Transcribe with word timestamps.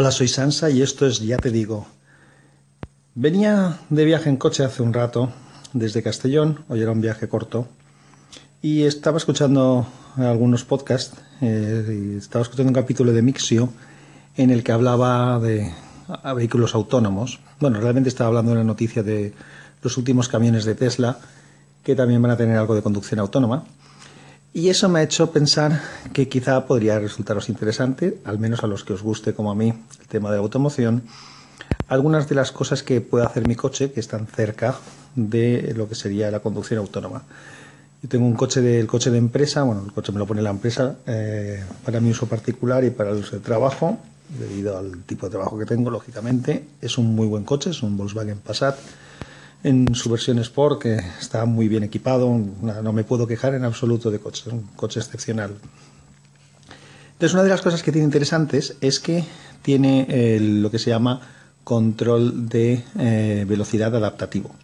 Hola, 0.00 0.12
soy 0.12 0.28
Sansa 0.28 0.70
y 0.70 0.80
esto 0.80 1.08
es 1.08 1.18
Ya 1.18 1.38
te 1.38 1.50
digo. 1.50 1.88
Venía 3.16 3.80
de 3.90 4.04
viaje 4.04 4.30
en 4.30 4.36
coche 4.36 4.62
hace 4.62 4.80
un 4.80 4.92
rato 4.92 5.32
desde 5.72 6.04
Castellón, 6.04 6.64
hoy 6.68 6.82
era 6.82 6.92
un 6.92 7.00
viaje 7.00 7.28
corto, 7.28 7.66
y 8.62 8.84
estaba 8.84 9.18
escuchando 9.18 9.88
algunos 10.16 10.62
podcasts, 10.62 11.16
eh, 11.40 12.12
y 12.14 12.16
estaba 12.16 12.42
escuchando 12.42 12.70
un 12.70 12.74
capítulo 12.74 13.12
de 13.12 13.22
Mixio 13.22 13.70
en 14.36 14.50
el 14.50 14.62
que 14.62 14.70
hablaba 14.70 15.40
de 15.40 15.72
vehículos 16.36 16.76
autónomos. 16.76 17.40
Bueno, 17.58 17.80
realmente 17.80 18.08
estaba 18.08 18.28
hablando 18.28 18.52
de 18.52 18.58
una 18.58 18.64
noticia 18.64 19.02
de 19.02 19.34
los 19.82 19.96
últimos 19.96 20.28
camiones 20.28 20.64
de 20.64 20.76
Tesla 20.76 21.18
que 21.82 21.96
también 21.96 22.22
van 22.22 22.30
a 22.30 22.36
tener 22.36 22.56
algo 22.56 22.76
de 22.76 22.82
conducción 22.82 23.18
autónoma. 23.18 23.64
Y 24.52 24.70
eso 24.70 24.88
me 24.88 25.00
ha 25.00 25.02
hecho 25.02 25.30
pensar 25.30 25.80
que 26.12 26.28
quizá 26.28 26.66
podría 26.66 26.98
resultaros 26.98 27.48
interesante, 27.48 28.18
al 28.24 28.38
menos 28.38 28.64
a 28.64 28.66
los 28.66 28.82
que 28.82 28.94
os 28.94 29.02
guste 29.02 29.34
como 29.34 29.50
a 29.50 29.54
mí 29.54 29.68
el 29.68 30.06
tema 30.08 30.30
de 30.30 30.36
la 30.36 30.42
automoción, 30.42 31.02
algunas 31.86 32.28
de 32.28 32.34
las 32.34 32.50
cosas 32.50 32.82
que 32.82 33.00
puede 33.00 33.26
hacer 33.26 33.46
mi 33.46 33.54
coche 33.54 33.92
que 33.92 34.00
están 34.00 34.26
cerca 34.26 34.76
de 35.14 35.74
lo 35.76 35.88
que 35.88 35.94
sería 35.94 36.30
la 36.30 36.40
conducción 36.40 36.80
autónoma. 36.80 37.24
Yo 38.02 38.08
tengo 38.08 38.26
un 38.26 38.34
coche 38.34 38.60
del 38.60 38.86
coche 38.86 39.10
de 39.10 39.18
empresa, 39.18 39.64
bueno, 39.64 39.82
el 39.84 39.92
coche 39.92 40.12
me 40.12 40.18
lo 40.18 40.26
pone 40.26 40.40
la 40.40 40.50
empresa 40.50 40.96
eh, 41.06 41.62
para 41.84 42.00
mi 42.00 42.10
uso 42.10 42.26
particular 42.26 42.84
y 42.84 42.90
para 42.90 43.10
el 43.10 43.18
uso 43.18 43.36
de 43.36 43.42
trabajo, 43.42 43.98
debido 44.38 44.78
al 44.78 45.02
tipo 45.04 45.26
de 45.26 45.30
trabajo 45.30 45.58
que 45.58 45.66
tengo, 45.66 45.90
lógicamente. 45.90 46.64
Es 46.80 46.96
un 46.96 47.14
muy 47.14 47.26
buen 47.26 47.44
coche, 47.44 47.70
es 47.70 47.82
un 47.82 47.96
Volkswagen 47.96 48.38
Passat 48.38 48.78
en 49.62 49.94
su 49.94 50.10
versión 50.10 50.38
Sport, 50.38 50.82
que 50.82 51.00
está 51.20 51.44
muy 51.44 51.68
bien 51.68 51.82
equipado, 51.82 52.28
no 52.28 52.92
me 52.92 53.04
puedo 53.04 53.26
quejar 53.26 53.54
en 53.54 53.64
absoluto 53.64 54.10
de 54.10 54.20
coche, 54.20 54.50
un 54.50 54.62
coche 54.76 55.00
excepcional. 55.00 55.56
Entonces, 57.12 57.34
una 57.34 57.42
de 57.42 57.48
las 57.48 57.62
cosas 57.62 57.82
que 57.82 57.90
tiene 57.90 58.04
interesantes 58.04 58.76
es 58.80 59.00
que 59.00 59.24
tiene 59.62 60.38
lo 60.40 60.70
que 60.70 60.78
se 60.78 60.90
llama 60.90 61.20
control 61.64 62.48
de 62.48 62.84
eh, 62.98 63.44
velocidad 63.48 63.94
adaptativo. 63.94 64.54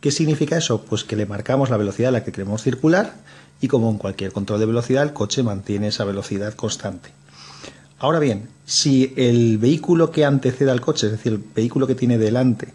¿Qué 0.00 0.10
significa 0.10 0.56
eso? 0.56 0.82
Pues 0.82 1.04
que 1.04 1.16
le 1.16 1.26
marcamos 1.26 1.70
la 1.70 1.76
velocidad 1.76 2.08
a 2.08 2.12
la 2.12 2.24
que 2.24 2.32
queremos 2.32 2.62
circular 2.62 3.14
y 3.60 3.68
como 3.68 3.90
en 3.90 3.98
cualquier 3.98 4.32
control 4.32 4.60
de 4.60 4.66
velocidad 4.66 5.04
el 5.04 5.12
coche 5.12 5.42
mantiene 5.42 5.88
esa 5.88 6.04
velocidad 6.04 6.54
constante. 6.54 7.10
Ahora 7.98 8.18
bien, 8.18 8.48
si 8.64 9.12
el 9.16 9.58
vehículo 9.58 10.10
que 10.10 10.24
antecede 10.24 10.70
al 10.70 10.80
coche, 10.80 11.06
es 11.06 11.12
decir, 11.12 11.32
el 11.32 11.44
vehículo 11.54 11.86
que 11.86 11.94
tiene 11.94 12.18
delante, 12.18 12.68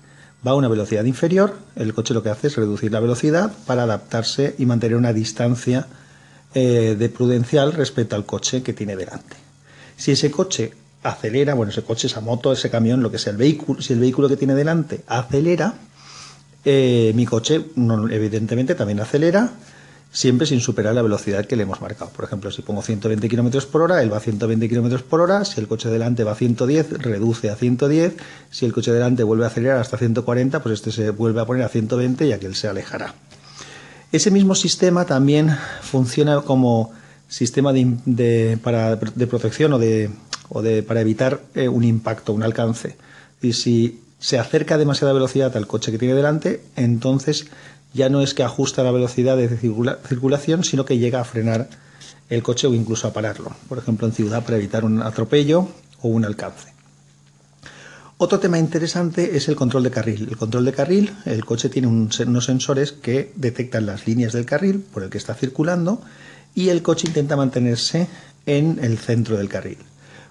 va 0.45 0.51
a 0.51 0.55
una 0.55 0.67
velocidad 0.67 1.03
inferior, 1.05 1.55
el 1.75 1.93
coche 1.93 2.13
lo 2.13 2.21
que 2.21 2.29
hace 2.29 2.47
es 2.47 2.55
reducir 2.55 2.91
la 2.91 2.99
velocidad 2.99 3.51
para 3.65 3.83
adaptarse 3.83 4.55
y 4.57 4.65
mantener 4.65 4.97
una 4.97 5.13
distancia 5.13 5.87
eh, 6.53 6.95
de 6.97 7.09
prudencial 7.09 7.73
respecto 7.73 8.15
al 8.15 8.25
coche 8.25 8.61
que 8.61 8.73
tiene 8.73 8.95
delante. 8.95 9.35
Si 9.97 10.11
ese 10.11 10.29
coche 10.29 10.73
acelera, 11.03 11.53
bueno, 11.53 11.71
ese 11.71 11.83
coche, 11.83 12.07
esa 12.07 12.21
moto, 12.21 12.51
ese 12.51 12.69
camión, 12.69 13.01
lo 13.01 13.11
que 13.11 13.17
sea 13.17 13.31
el 13.31 13.37
vehículo, 13.37 13.81
si 13.81 13.93
el 13.93 13.99
vehículo 13.99 14.27
que 14.27 14.37
tiene 14.37 14.55
delante 14.55 15.03
acelera, 15.07 15.73
eh, 16.63 17.11
mi 17.15 17.25
coche 17.25 17.65
evidentemente 17.75 18.75
también 18.75 18.99
acelera, 18.99 19.51
siempre 20.11 20.47
sin 20.47 20.59
superar 20.61 20.95
la 20.95 21.01
velocidad 21.01 21.45
que 21.45 21.55
le 21.55 21.63
hemos 21.63 21.81
marcado. 21.81 22.09
Por 22.11 22.25
ejemplo, 22.25 22.51
si 22.51 22.61
pongo 22.61 22.81
120 22.81 23.27
km 23.27 23.65
por 23.65 23.81
hora, 23.81 24.01
él 24.01 24.11
va 24.11 24.17
a 24.17 24.21
120 24.21 24.69
km 24.69 25.01
por 25.03 25.21
hora, 25.21 25.43
si 25.45 25.59
el 25.59 25.67
coche 25.67 25.89
delante 25.89 26.23
va 26.23 26.31
a 26.31 26.35
110, 26.35 27.01
reduce 27.01 27.49
a 27.49 27.55
110, 27.55 28.13
si 28.49 28.65
el 28.65 28.73
coche 28.73 28.91
delante 28.91 29.23
vuelve 29.23 29.43
a 29.43 29.47
acelerar 29.47 29.79
hasta 29.79 29.97
140, 29.97 30.63
pues 30.63 30.73
este 30.73 30.91
se 30.91 31.09
vuelve 31.09 31.41
a 31.41 31.45
poner 31.45 31.63
a 31.63 31.69
120 31.69 32.27
y 32.27 32.31
aquel 32.31 32.55
se 32.55 32.67
alejará. 32.67 33.13
Ese 34.11 34.31
mismo 34.31 34.55
sistema 34.55 35.05
también 35.05 35.57
funciona 35.81 36.41
como 36.41 36.93
sistema 37.27 37.73
de, 37.73 38.57
protección 39.29 39.73
o, 39.73 39.79
de, 39.79 40.83
para 40.83 41.01
evitar 41.01 41.41
eh, 41.53 41.67
un 41.67 41.83
impacto, 41.83 42.31
un 42.31 42.43
alcance. 42.43 42.95
Y 43.41 43.53
si 43.53 44.01
se 44.19 44.39
acerca 44.39 44.77
demasiada 44.77 45.13
velocidad 45.13 45.55
al 45.57 45.67
coche 45.67 45.91
que 45.91 45.97
tiene 45.97 46.15
delante, 46.15 46.61
entonces 46.75 47.47
ya 47.95 48.09
no 48.09 48.21
es 48.21 48.33
que 48.33 48.43
ajusta 48.43 48.83
la 48.83 48.91
velocidad 48.91 49.37
de 49.37 49.47
circulación, 49.47 50.65
sino 50.65 50.83
que 50.83 50.97
llega 50.97 51.21
a 51.21 51.23
frenar 51.23 51.69
el 52.29 52.43
coche 52.43 52.67
o 52.67 52.73
incluso 52.73 53.07
a 53.07 53.13
pararlo, 53.13 53.55
por 53.69 53.77
ejemplo 53.77 54.05
en 54.05 54.13
ciudad 54.13 54.43
para 54.43 54.57
evitar 54.57 54.83
un 54.83 55.01
atropello 55.01 55.69
o 56.01 56.09
un 56.09 56.25
alcance. 56.25 56.73
Otro 58.17 58.39
tema 58.39 58.59
interesante 58.59 59.37
es 59.37 59.47
el 59.47 59.55
control 59.55 59.83
de 59.83 59.91
carril. 59.91 60.27
El 60.29 60.37
control 60.37 60.65
de 60.65 60.73
carril, 60.73 61.15
el 61.25 61.45
coche 61.45 61.69
tiene 61.69 61.87
unos 61.87 62.45
sensores 62.45 62.91
que 62.91 63.31
detectan 63.35 63.85
las 63.85 64.07
líneas 64.07 64.33
del 64.33 64.45
carril 64.45 64.79
por 64.79 65.03
el 65.03 65.09
que 65.09 65.17
está 65.17 65.33
circulando 65.33 66.01
y 66.53 66.69
el 66.69 66.81
coche 66.81 67.07
intenta 67.07 67.35
mantenerse 67.35 68.07
en 68.45 68.79
el 68.81 68.97
centro 68.97 69.37
del 69.37 69.49
carril. 69.49 69.77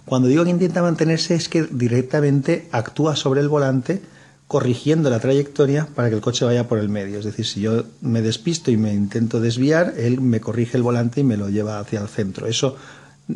Cuando 0.04 0.28
digo 0.28 0.44
que 0.44 0.50
intenta 0.50 0.82
mantenerse 0.82 1.34
es 1.34 1.48
que 1.48 1.62
directamente 1.62 2.68
actúa 2.72 3.16
sobre 3.16 3.40
el 3.40 3.48
volante 3.48 4.02
corrigiendo 4.48 5.10
la 5.10 5.20
trayectoria 5.20 5.88
para 5.94 6.08
que 6.08 6.16
el 6.16 6.20
coche 6.20 6.44
vaya 6.44 6.68
por 6.68 6.78
el 6.78 6.88
medio. 6.88 7.18
Es 7.18 7.24
decir, 7.24 7.46
si 7.46 7.60
yo 7.60 7.84
me 8.00 8.22
despisto 8.22 8.70
y 8.70 8.76
me 8.76 8.92
intento 8.92 9.40
desviar, 9.40 9.94
él 9.96 10.20
me 10.20 10.40
corrige 10.40 10.76
el 10.76 10.82
volante 10.82 11.20
y 11.20 11.24
me 11.24 11.36
lo 11.36 11.48
lleva 11.48 11.78
hacia 11.78 12.00
el 12.00 12.08
centro. 12.08 12.46
Eso 12.46 12.76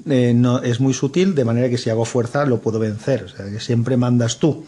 eh, 0.08 0.34
no, 0.34 0.62
es 0.62 0.80
muy 0.80 0.94
sutil, 0.94 1.34
de 1.34 1.44
manera 1.44 1.68
que 1.68 1.78
si 1.78 1.90
hago 1.90 2.04
fuerza 2.04 2.44
lo 2.44 2.60
puedo 2.60 2.78
vencer. 2.78 3.24
O 3.24 3.28
sea, 3.28 3.46
que 3.46 3.60
siempre 3.60 3.96
mandas 3.96 4.38
tú. 4.38 4.64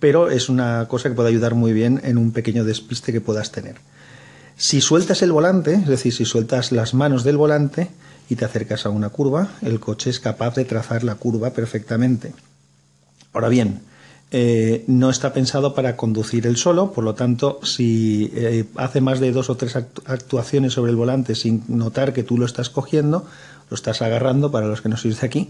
Pero 0.00 0.30
es 0.30 0.48
una 0.48 0.86
cosa 0.88 1.08
que 1.08 1.14
puede 1.14 1.30
ayudar 1.30 1.54
muy 1.54 1.72
bien 1.72 2.00
en 2.04 2.18
un 2.18 2.32
pequeño 2.32 2.64
despiste 2.64 3.12
que 3.12 3.20
puedas 3.20 3.50
tener. 3.50 3.76
Si 4.56 4.80
sueltas 4.80 5.22
el 5.22 5.32
volante, 5.32 5.74
es 5.74 5.86
decir, 5.86 6.12
si 6.12 6.24
sueltas 6.24 6.72
las 6.72 6.92
manos 6.94 7.24
del 7.24 7.36
volante, 7.36 7.90
y 8.28 8.36
te 8.36 8.44
acercas 8.44 8.84
a 8.84 8.90
una 8.90 9.08
curva, 9.08 9.48
el 9.62 9.80
coche 9.80 10.10
es 10.10 10.20
capaz 10.20 10.54
de 10.54 10.64
trazar 10.64 11.02
la 11.02 11.14
curva 11.14 11.50
perfectamente. 11.50 12.32
Ahora 13.32 13.48
bien, 13.48 13.80
eh, 14.30 14.84
no 14.86 15.08
está 15.08 15.32
pensado 15.32 15.74
para 15.74 15.96
conducir 15.96 16.46
él 16.46 16.58
solo, 16.58 16.92
por 16.92 17.02
lo 17.02 17.14
tanto, 17.14 17.60
si 17.62 18.30
eh, 18.34 18.66
hace 18.76 19.00
más 19.00 19.20
de 19.20 19.32
dos 19.32 19.48
o 19.48 19.56
tres 19.56 19.74
actuaciones 19.76 20.74
sobre 20.74 20.90
el 20.90 20.96
volante 20.96 21.34
sin 21.34 21.62
notar 21.68 22.12
que 22.12 22.22
tú 22.22 22.36
lo 22.36 22.44
estás 22.44 22.68
cogiendo, 22.68 23.24
lo 23.70 23.74
estás 23.74 24.02
agarrando, 24.02 24.50
para 24.50 24.66
los 24.66 24.82
que 24.82 24.90
no 24.90 24.98
sois 24.98 25.20
de 25.20 25.26
aquí, 25.26 25.48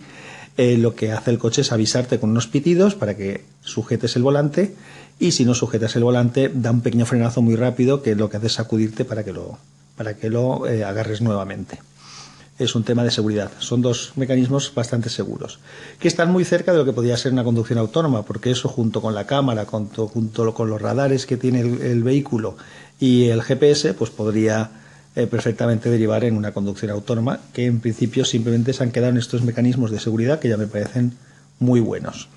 eh, 0.56 0.78
lo 0.78 0.94
que 0.94 1.10
hace 1.10 1.32
el 1.32 1.38
coche 1.38 1.62
es 1.62 1.72
avisarte 1.72 2.20
con 2.20 2.30
unos 2.30 2.46
pitidos 2.46 2.94
para 2.94 3.16
que 3.16 3.44
sujetes 3.62 4.14
el 4.14 4.22
volante 4.22 4.74
y 5.18 5.32
si 5.32 5.44
no 5.44 5.54
sujetas 5.54 5.96
el 5.96 6.04
volante 6.04 6.48
da 6.54 6.70
un 6.70 6.80
pequeño 6.80 7.06
frenazo 7.06 7.42
muy 7.42 7.56
rápido 7.56 8.02
que 8.02 8.14
lo 8.14 8.30
que 8.30 8.36
hace 8.36 8.46
es 8.46 8.52
sacudirte 8.52 9.04
para 9.04 9.24
que 9.24 9.32
lo, 9.32 9.58
para 9.96 10.14
que 10.14 10.30
lo 10.30 10.64
agarres 10.64 11.20
nuevamente 11.20 11.78
es 12.58 12.74
un 12.74 12.82
tema 12.82 13.04
de 13.04 13.10
seguridad. 13.10 13.50
Son 13.60 13.82
dos 13.82 14.12
mecanismos 14.16 14.72
bastante 14.74 15.08
seguros, 15.08 15.60
que 15.98 16.08
están 16.08 16.32
muy 16.32 16.44
cerca 16.44 16.72
de 16.72 16.78
lo 16.78 16.84
que 16.84 16.92
podría 16.92 17.16
ser 17.16 17.32
una 17.32 17.44
conducción 17.44 17.78
autónoma, 17.78 18.24
porque 18.24 18.50
eso 18.50 18.68
junto 18.68 19.00
con 19.00 19.14
la 19.14 19.26
cámara, 19.26 19.64
junto, 19.64 20.08
con 20.54 20.70
los 20.70 20.82
radares 20.82 21.26
que 21.26 21.36
tiene 21.36 21.60
el, 21.60 22.02
vehículo 22.02 22.56
y 22.98 23.28
el 23.28 23.42
GPS, 23.42 23.94
pues 23.94 24.10
podría 24.10 24.70
eh, 25.14 25.26
perfectamente 25.26 25.88
derivar 25.88 26.24
en 26.24 26.36
una 26.36 26.52
conducción 26.52 26.90
autónoma, 26.90 27.40
que 27.52 27.66
en 27.66 27.80
principio 27.80 28.24
simplemente 28.24 28.72
se 28.72 28.82
han 28.82 28.90
quedado 28.90 29.12
en 29.12 29.18
estos 29.18 29.42
mecanismos 29.42 29.90
de 29.90 30.00
seguridad 30.00 30.40
que 30.40 30.48
ya 30.48 30.56
me 30.56 30.66
parecen 30.66 31.12
muy 31.60 31.80
buenos. 31.80 32.28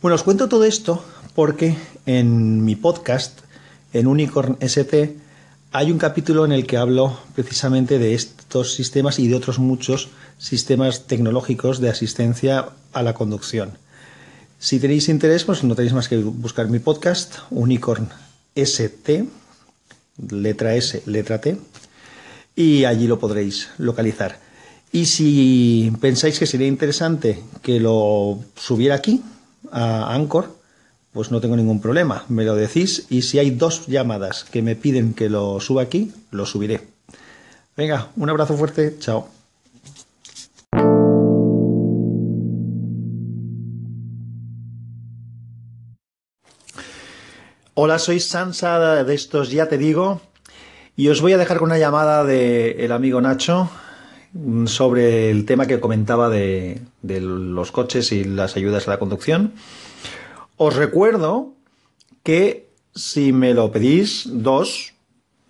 Bueno, 0.00 0.14
os 0.14 0.22
cuento 0.22 0.48
todo 0.48 0.64
esto 0.64 1.04
porque 1.34 1.76
en 2.06 2.64
mi 2.64 2.76
podcast, 2.76 3.40
en 3.92 4.06
Unicorn 4.06 4.56
ST, 4.60 5.16
hay 5.72 5.90
un 5.92 5.98
capítulo 5.98 6.44
en 6.44 6.52
el 6.52 6.66
que 6.66 6.76
hablo 6.76 7.18
precisamente 7.34 7.98
de 7.98 8.14
estos 8.14 8.74
sistemas 8.74 9.18
y 9.18 9.28
de 9.28 9.34
otros 9.34 9.58
muchos 9.58 10.08
sistemas 10.38 11.06
tecnológicos 11.06 11.80
de 11.80 11.90
asistencia 11.90 12.70
a 12.92 13.02
la 13.02 13.14
conducción. 13.14 13.78
Si 14.58 14.80
tenéis 14.80 15.08
interés, 15.08 15.44
pues 15.44 15.64
no 15.64 15.74
tenéis 15.74 15.92
más 15.92 16.08
que 16.08 16.16
buscar 16.16 16.68
mi 16.68 16.78
podcast, 16.78 17.36
Unicorn 17.50 18.08
ST, 18.54 19.26
letra 20.30 20.74
S, 20.74 21.02
letra 21.04 21.40
T, 21.40 21.58
y 22.54 22.84
allí 22.84 23.06
lo 23.06 23.18
podréis 23.18 23.68
localizar. 23.76 24.40
Y 24.92 25.06
si 25.06 25.92
pensáis 26.00 26.38
que 26.38 26.46
sería 26.46 26.66
interesante 26.66 27.42
que 27.62 27.80
lo 27.80 28.38
subiera 28.56 28.94
aquí, 28.94 29.22
a 29.70 30.14
Anchor, 30.14 30.55
pues 31.16 31.30
no 31.30 31.40
tengo 31.40 31.56
ningún 31.56 31.80
problema. 31.80 32.26
Me 32.28 32.44
lo 32.44 32.54
decís 32.54 33.06
y 33.08 33.22
si 33.22 33.38
hay 33.38 33.50
dos 33.50 33.86
llamadas 33.86 34.44
que 34.44 34.60
me 34.60 34.76
piden 34.76 35.14
que 35.14 35.30
lo 35.30 35.60
suba 35.60 35.80
aquí, 35.80 36.12
lo 36.30 36.44
subiré. 36.44 36.82
Venga, 37.74 38.08
un 38.16 38.28
abrazo 38.28 38.54
fuerte, 38.54 38.98
chao. 38.98 39.26
Hola, 47.72 47.98
soy 47.98 48.20
Sansa 48.20 49.02
de 49.02 49.14
estos 49.14 49.50
Ya 49.50 49.70
Te 49.70 49.78
Digo 49.78 50.20
y 50.96 51.08
os 51.08 51.22
voy 51.22 51.32
a 51.32 51.38
dejar 51.38 51.56
con 51.56 51.68
una 51.68 51.78
llamada 51.78 52.24
del 52.24 52.92
amigo 52.92 53.22
Nacho 53.22 53.70
sobre 54.66 55.30
el 55.30 55.46
tema 55.46 55.66
que 55.66 55.80
comentaba 55.80 56.28
de 56.28 56.82
los 57.02 57.72
coches 57.72 58.12
y 58.12 58.24
las 58.24 58.56
ayudas 58.56 58.86
a 58.86 58.90
la 58.90 58.98
conducción. 58.98 59.54
Os 60.56 60.74
recuerdo 60.74 61.54
que 62.22 62.70
si 62.94 63.32
me 63.32 63.52
lo 63.52 63.70
pedís 63.70 64.24
dos, 64.26 64.94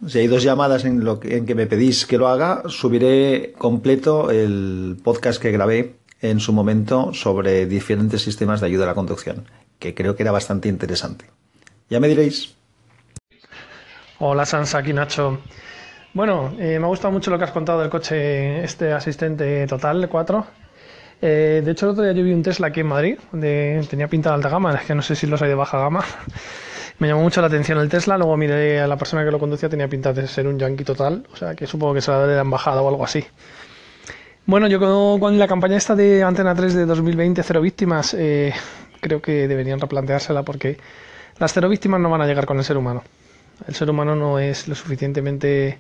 si 0.07 0.19
hay 0.19 0.27
dos 0.27 0.43
llamadas 0.43 0.85
en, 0.85 1.05
lo 1.05 1.21
que, 1.21 1.37
en 1.37 1.47
que 1.47 1.55
me 1.55 1.67
pedís 1.67 2.07
que 2.07 2.19
lo 2.19 2.27
haga, 2.27 2.63
subiré 2.67 3.55
completo 3.57 4.31
el 4.31 4.97
podcast 5.05 5.41
que 5.41 5.53
grabé 5.53 5.95
en 6.21 6.41
su 6.41 6.53
momento 6.53 7.15
sobre 7.15 7.67
diferentes 7.67 8.23
sistemas 8.23 8.61
de 8.61 8.67
ayuda 8.67 8.85
a 8.85 8.89
la 8.89 8.95
conducción, 8.95 9.45
que 9.79 9.95
creo 9.95 10.17
que 10.17 10.25
era 10.25 10.33
bastante 10.33 10.69
interesante. 10.69 11.27
Ya 11.89 12.01
me 12.01 12.09
diréis. 12.09 12.57
Hola 14.19 14.45
Sansa, 14.45 14.79
aquí 14.79 14.93
Nacho. 14.93 15.39
Bueno, 16.15 16.55
eh, 16.59 16.79
me 16.81 16.87
ha 16.87 16.89
gustado 16.89 17.13
mucho 17.13 17.31
lo 17.31 17.39
que 17.39 17.45
has 17.45 17.53
contado 17.53 17.81
del 17.81 17.91
coche, 17.91 18.65
este 18.65 18.93
asistente 18.93 19.67
total 19.67 20.09
4. 20.09 20.66
Eh, 21.23 21.63
de 21.65 21.71
hecho, 21.71 21.87
el 21.87 21.93
otro 21.93 22.05
día 22.05 22.13
yo 22.13 22.23
vi 22.23 22.33
un 22.33 22.43
Tesla 22.43 22.69
aquí 22.69 22.81
en 22.81 22.87
Madrid, 22.87 23.19
donde 23.33 23.85
tenía 23.89 24.09
pinta 24.09 24.31
de 24.31 24.37
alta 24.37 24.49
gama, 24.49 24.75
es 24.75 24.87
que 24.87 24.95
no 24.95 25.03
sé 25.03 25.15
si 25.15 25.27
los 25.27 25.41
hay 25.43 25.49
de 25.49 25.55
baja 25.55 25.79
gama. 25.79 26.05
me 26.99 27.09
llamó 27.09 27.23
mucho 27.23 27.41
la 27.41 27.47
atención 27.49 27.79
el 27.79 27.89
Tesla, 27.89 28.17
luego 28.19 28.37
miré 28.37 28.81
a 28.81 28.87
la 28.87 28.97
persona 28.97 29.25
que 29.25 29.31
lo 29.31 29.39
conducía, 29.39 29.69
tenía 29.69 29.89
pinta 29.89 30.13
de 30.13 30.27
ser 30.27 30.47
un 30.47 30.59
yankee 30.59 30.85
total, 30.85 31.27
o 31.33 31.37
sea 31.37 31.55
que 31.55 31.67
supongo 31.67 31.95
que 31.95 32.01
será 32.01 32.27
de 32.27 32.35
la 32.35 32.43
embajada 32.43 32.83
o 32.83 32.89
algo 32.89 33.05
así. 33.05 33.25
Bueno, 34.47 34.69
yo 34.69 34.79
con 34.79 35.39
la 35.39 35.49
campaña 35.49 35.77
esta 35.77 35.97
de 35.97 36.23
Antena 36.23 36.55
3 36.55 36.75
de 36.75 36.87
2020, 36.87 37.43
cero 37.43 37.61
víctimas, 37.61 38.15
eh, 38.15 38.55
creo 39.01 39.21
que 39.21 39.49
deberían 39.49 39.81
replanteársela 39.81 40.45
porque 40.45 40.79
las 41.39 41.53
cero 41.53 41.69
víctimas 41.69 42.01
no 42.01 42.11
van 42.11 42.23
a 42.23 42.27
llegar 42.27 42.47
con 42.47 42.57
el 42.59 42.65
ser 42.65 42.77
humano. 42.77 43.03
El 43.67 43.75
ser 43.75 43.91
humano 43.91 44.15
no 44.15 44.39
es 44.39 44.69
lo 44.69 44.75
suficientemente 44.75 45.79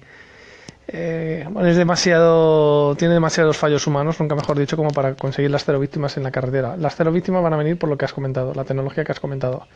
eh, 0.88 1.46
es 1.64 1.76
demasiado, 1.76 2.94
tiene 2.96 3.14
demasiados 3.14 3.56
fallos 3.56 3.86
humanos, 3.86 4.20
nunca 4.20 4.34
mejor 4.34 4.58
dicho, 4.58 4.76
como 4.76 4.90
para 4.90 5.14
conseguir 5.14 5.50
las 5.50 5.64
cero 5.64 5.80
víctimas 5.80 6.16
en 6.16 6.22
la 6.22 6.30
carretera. 6.30 6.76
Las 6.76 6.94
cero 6.94 7.10
víctimas 7.10 7.42
van 7.42 7.52
a 7.54 7.56
venir 7.56 7.78
por 7.78 7.88
lo 7.88 7.98
que 7.98 8.04
has 8.04 8.12
comentado, 8.12 8.54
la 8.54 8.64
tecnología 8.64 9.04
que 9.04 9.12
has 9.12 9.20
comentado. 9.20 9.66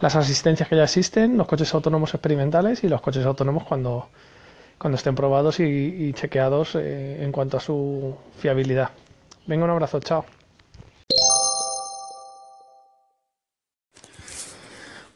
Las 0.00 0.16
asistencias 0.16 0.68
que 0.68 0.76
ya 0.76 0.84
existen, 0.84 1.36
los 1.36 1.46
coches 1.46 1.72
autónomos 1.74 2.14
experimentales 2.14 2.84
y 2.84 2.88
los 2.88 3.00
coches 3.00 3.24
autónomos 3.24 3.64
cuando, 3.64 4.08
cuando 4.78 4.96
estén 4.96 5.14
probados 5.14 5.60
y, 5.60 6.12
chequeados 6.14 6.74
eh, 6.74 7.22
en 7.22 7.32
cuanto 7.32 7.56
a 7.56 7.60
su 7.60 8.16
fiabilidad. 8.38 8.90
Venga, 9.46 9.64
un 9.64 9.70
abrazo, 9.70 10.00
chao. 10.00 10.24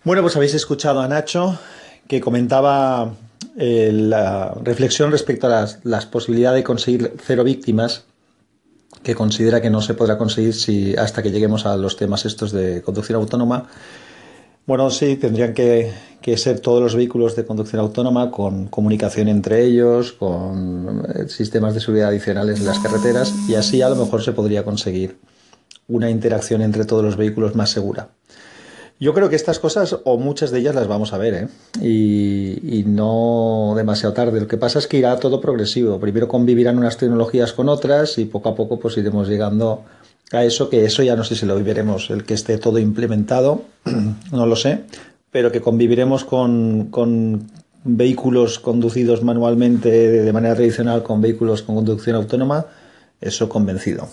Bueno, 0.03 0.21
pues 0.21 0.37
habéis 0.37 0.53
escuchado 0.53 1.01
a 1.01 1.09
Nacho 1.09 1.59
que 2.09 2.21
comentaba 2.21 3.15
eh, 3.57 3.91
la 3.93 4.55
reflexión 4.63 5.11
respecto 5.13 5.47
a 5.47 5.69
las, 5.85 6.07
posibilidades 6.07 6.61
de 6.61 6.65
conseguir 6.65 7.15
cero 7.25 7.45
víctimas, 7.45 8.05
que 9.03 9.15
considera 9.15 9.61
que 9.61 9.71
no 9.71 9.81
se 9.81 9.95
podrá 9.95 10.19
conseguir 10.19 10.55
si 10.55 10.97
hasta 10.97 11.23
que 11.23 11.31
lleguemos 11.31 11.67
a 11.67 11.77
los 11.77 11.97
temas 11.97 12.25
estos 12.25 12.53
de 12.53 12.83
conducción 12.83 13.17
autónoma. 13.17 13.69
Bueno, 14.67 14.91
sí, 14.91 15.17
tendrían 15.17 15.53
que, 15.53 15.93
ser 16.37 16.61
todos 16.61 16.83
los 16.83 16.97
vehículos 16.97 17.37
de 17.37 17.45
conducción 17.45 17.81
autónoma 17.81 18.31
con 18.31 18.67
comunicación 18.69 19.29
entre 19.29 19.63
ellos, 19.63 20.13
con 20.13 21.05
eh, 21.15 21.29
sistemas 21.29 21.75
de 21.75 21.81
seguridad 21.81 22.09
adicionales 22.09 22.61
en 22.61 22.67
las 22.67 22.79
carreteras 22.79 23.35
y 23.47 23.57
así 23.57 23.83
a 23.83 23.91
lo 23.91 23.97
mejor 23.97 24.23
se 24.23 24.33
podría 24.33 24.65
conseguir 24.65 25.19
una 25.87 26.09
interacción 26.09 26.63
entre 26.63 26.87
todos 26.87 27.05
los 27.05 27.17
vehículos 27.17 27.55
más 27.55 27.71
segura. 27.71 28.09
Yo 29.05 29.13
creo 29.13 29.29
que 29.29 29.37
estas 29.37 29.59
cosas, 29.59 29.99
o 30.05 30.17
muchas 30.17 30.51
de 30.51 30.61
ellas, 30.61 30.75
las 30.75 30.89
vamos 30.89 31.13
a 31.13 31.19
ver, 31.19 31.35
¿eh? 31.35 31.49
y, 31.83 32.85
no 32.87 33.75
demasiado 33.77 34.15
tarde. 34.15 34.41
Lo 34.41 34.49
que 34.49 34.57
pasa 34.57 34.79
es 34.79 34.87
que 34.87 34.97
irá 34.97 35.19
todo 35.19 35.43
progresivo. 35.43 36.01
Primero 36.01 36.27
convivirán 36.27 36.79
unas 36.79 36.97
tecnologías 36.97 37.53
con 37.53 37.69
otras 37.69 38.17
y 38.17 38.25
poco 38.25 38.49
a 38.49 38.55
poco 38.55 38.81
pues 38.81 38.97
iremos 38.97 39.29
llegando 39.29 39.85
a 40.33 40.43
eso, 40.43 40.71
que 40.71 40.87
eso 40.87 41.03
ya 41.03 41.17
no 41.17 41.23
sé 41.23 41.37
si 41.37 41.45
lo 41.45 41.55
viviremos, 41.55 42.09
el 42.09 42.25
que 42.25 42.33
esté 42.33 42.57
todo 42.57 42.79
implementado, 42.79 43.65
no 44.33 44.47
lo 44.47 44.57
sé, 44.57 44.85
pero 45.31 45.53
que 45.53 45.61
conviviremos 45.61 46.25
con, 46.25 46.87
con 46.87 47.51
vehículos 47.85 48.59
conducidos 48.59 49.23
manualmente 49.23 49.91
de 49.91 50.33
manera 50.33 50.55
tradicional 50.55 51.03
con 51.03 51.21
vehículos 51.21 51.61
con 51.61 51.75
conducción 51.75 52.17
autónoma, 52.17 52.69
eso 53.21 53.51
convencido. 53.51 54.09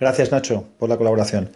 Gracias 0.00 0.32
Nacho 0.32 0.64
por 0.80 0.88
la 0.88 0.96
colaboración. 0.96 1.50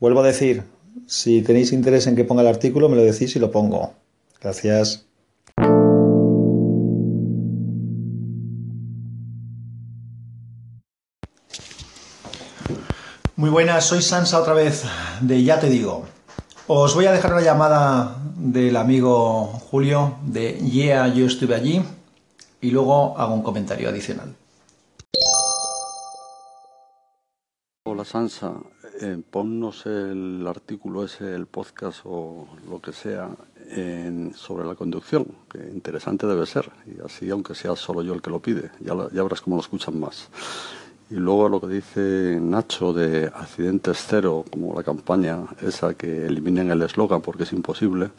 Vuelvo 0.00 0.20
a 0.20 0.26
decir, 0.26 0.64
si 1.06 1.42
tenéis 1.42 1.72
interés 1.72 2.06
en 2.06 2.16
que 2.16 2.24
ponga 2.24 2.42
el 2.42 2.48
artículo, 2.48 2.88
me 2.88 2.96
lo 2.96 3.02
decís 3.02 3.36
y 3.36 3.38
lo 3.38 3.50
pongo. 3.50 3.92
Gracias. 4.40 5.06
Muy 13.36 13.50
buenas, 13.50 13.84
soy 13.84 14.00
Sansa 14.00 14.40
otra 14.40 14.54
vez 14.54 14.84
de 15.20 15.44
Ya 15.44 15.60
Te 15.60 15.68
Digo. 15.68 16.06
Os 16.68 16.94
voy 16.94 17.04
a 17.04 17.12
dejar 17.12 17.32
una 17.32 17.42
llamada 17.42 18.16
del 18.34 18.76
amigo 18.76 19.44
Julio 19.70 20.16
de 20.22 20.54
Yeah, 20.54 21.08
yo 21.08 21.26
estuve 21.26 21.54
allí 21.54 21.82
y 22.60 22.70
luego 22.70 23.16
hago 23.18 23.34
un 23.34 23.42
comentario 23.42 23.88
adicional. 23.88 24.34
Hola 27.84 28.04
Sansa, 28.04 28.54
eh, 29.00 29.20
ponnos 29.30 29.86
el 29.86 30.44
artículo 30.46 31.04
ese, 31.04 31.34
el 31.34 31.46
podcast 31.46 32.00
o 32.04 32.46
lo 32.68 32.80
que 32.80 32.92
sea 32.92 33.30
sobre 34.36 34.64
la 34.64 34.76
conducción, 34.76 35.26
que 35.50 35.58
interesante 35.58 36.24
debe 36.28 36.46
ser, 36.46 36.70
y 36.86 37.04
así 37.04 37.28
aunque 37.30 37.56
sea 37.56 37.74
solo 37.74 38.00
yo 38.00 38.14
el 38.14 38.22
que 38.22 38.30
lo 38.30 38.40
pide, 38.40 38.70
ya, 38.78 38.94
ya 39.12 39.24
verás 39.24 39.40
cómo 39.40 39.56
lo 39.56 39.62
escuchan 39.62 39.98
más. 39.98 40.28
Y 41.08 41.14
luego 41.14 41.48
lo 41.48 41.60
que 41.60 41.68
dice 41.68 42.38
Nacho 42.40 42.92
de 42.92 43.26
accidentes 43.26 44.04
cero, 44.08 44.44
como 44.50 44.74
la 44.74 44.82
campaña 44.82 45.38
esa 45.62 45.94
que 45.94 46.26
eliminen 46.26 46.70
el 46.70 46.82
eslogan 46.82 47.22
porque 47.22 47.44
es 47.44 47.52
imposible, 47.52 48.10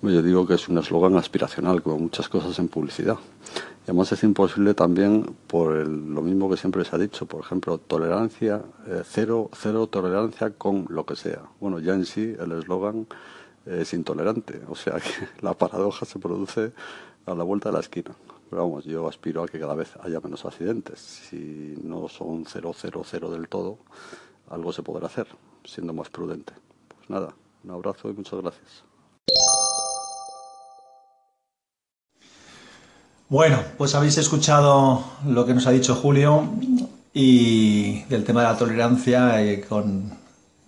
pues 0.00 0.12
yo 0.12 0.22
digo 0.22 0.46
que 0.46 0.54
es 0.54 0.68
un 0.68 0.78
eslogan 0.78 1.16
aspiracional, 1.16 1.82
como 1.82 1.98
muchas 1.98 2.28
cosas 2.28 2.58
en 2.58 2.68
publicidad. 2.68 3.16
Además 3.86 4.10
es 4.10 4.24
imposible 4.24 4.74
también 4.74 5.36
por 5.46 5.72
lo 5.86 6.20
mismo 6.20 6.50
que 6.50 6.56
siempre 6.56 6.84
se 6.84 6.96
ha 6.96 6.98
dicho, 6.98 7.26
por 7.26 7.44
ejemplo, 7.44 7.78
tolerancia, 7.78 8.60
eh, 8.88 9.02
cero, 9.04 9.48
cero 9.52 9.86
tolerancia 9.86 10.50
con 10.50 10.86
lo 10.88 11.06
que 11.06 11.14
sea. 11.14 11.42
Bueno, 11.60 11.78
ya 11.78 11.94
en 11.94 12.04
sí 12.04 12.34
el 12.36 12.50
eslogan 12.50 13.06
es 13.64 13.94
intolerante, 13.94 14.60
o 14.68 14.74
sea 14.74 14.94
que 14.94 15.28
la 15.40 15.54
paradoja 15.54 16.04
se 16.04 16.18
produce 16.18 16.72
a 17.26 17.34
la 17.36 17.44
vuelta 17.44 17.68
de 17.68 17.74
la 17.74 17.80
esquina. 17.80 18.10
Pero 18.50 18.62
vamos, 18.62 18.84
yo 18.86 19.06
aspiro 19.06 19.44
a 19.44 19.46
que 19.46 19.60
cada 19.60 19.76
vez 19.76 19.92
haya 20.02 20.18
menos 20.18 20.44
accidentes. 20.44 20.98
Si 20.98 21.78
no 21.80 22.08
son 22.08 22.44
cero, 22.44 22.72
cero, 22.74 23.02
cero 23.04 23.30
del 23.30 23.48
todo, 23.48 23.78
algo 24.50 24.72
se 24.72 24.82
podrá 24.82 25.06
hacer, 25.06 25.28
siendo 25.64 25.92
más 25.92 26.10
prudente. 26.10 26.54
Pues 26.88 27.08
nada, 27.08 27.36
un 27.62 27.70
abrazo 27.70 28.10
y 28.10 28.14
muchas 28.14 28.40
gracias. 28.40 28.95
Bueno, 33.28 33.58
pues 33.76 33.96
habéis 33.96 34.18
escuchado 34.18 35.02
lo 35.26 35.44
que 35.44 35.52
nos 35.52 35.66
ha 35.66 35.72
dicho 35.72 35.96
Julio 35.96 36.48
y 37.12 38.02
del 38.04 38.22
tema 38.22 38.42
de 38.42 38.46
la 38.46 38.56
tolerancia 38.56 39.44
y 39.44 39.62
con, 39.62 40.12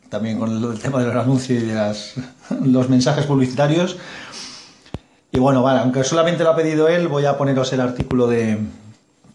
también 0.08 0.40
con 0.40 0.50
el 0.50 0.78
tema 0.80 0.98
de 0.98 1.06
los 1.06 1.14
anuncios 1.14 1.62
y 1.62 1.66
de 1.66 1.94
los 2.68 2.88
mensajes 2.88 3.26
publicitarios. 3.26 3.96
Y 5.30 5.38
bueno, 5.38 5.62
vale, 5.62 5.78
aunque 5.78 6.02
solamente 6.02 6.42
lo 6.42 6.50
ha 6.50 6.56
pedido 6.56 6.88
él, 6.88 7.06
voy 7.06 7.26
a 7.26 7.38
poneros 7.38 7.72
el 7.72 7.80
artículo 7.80 8.26
de, 8.26 8.58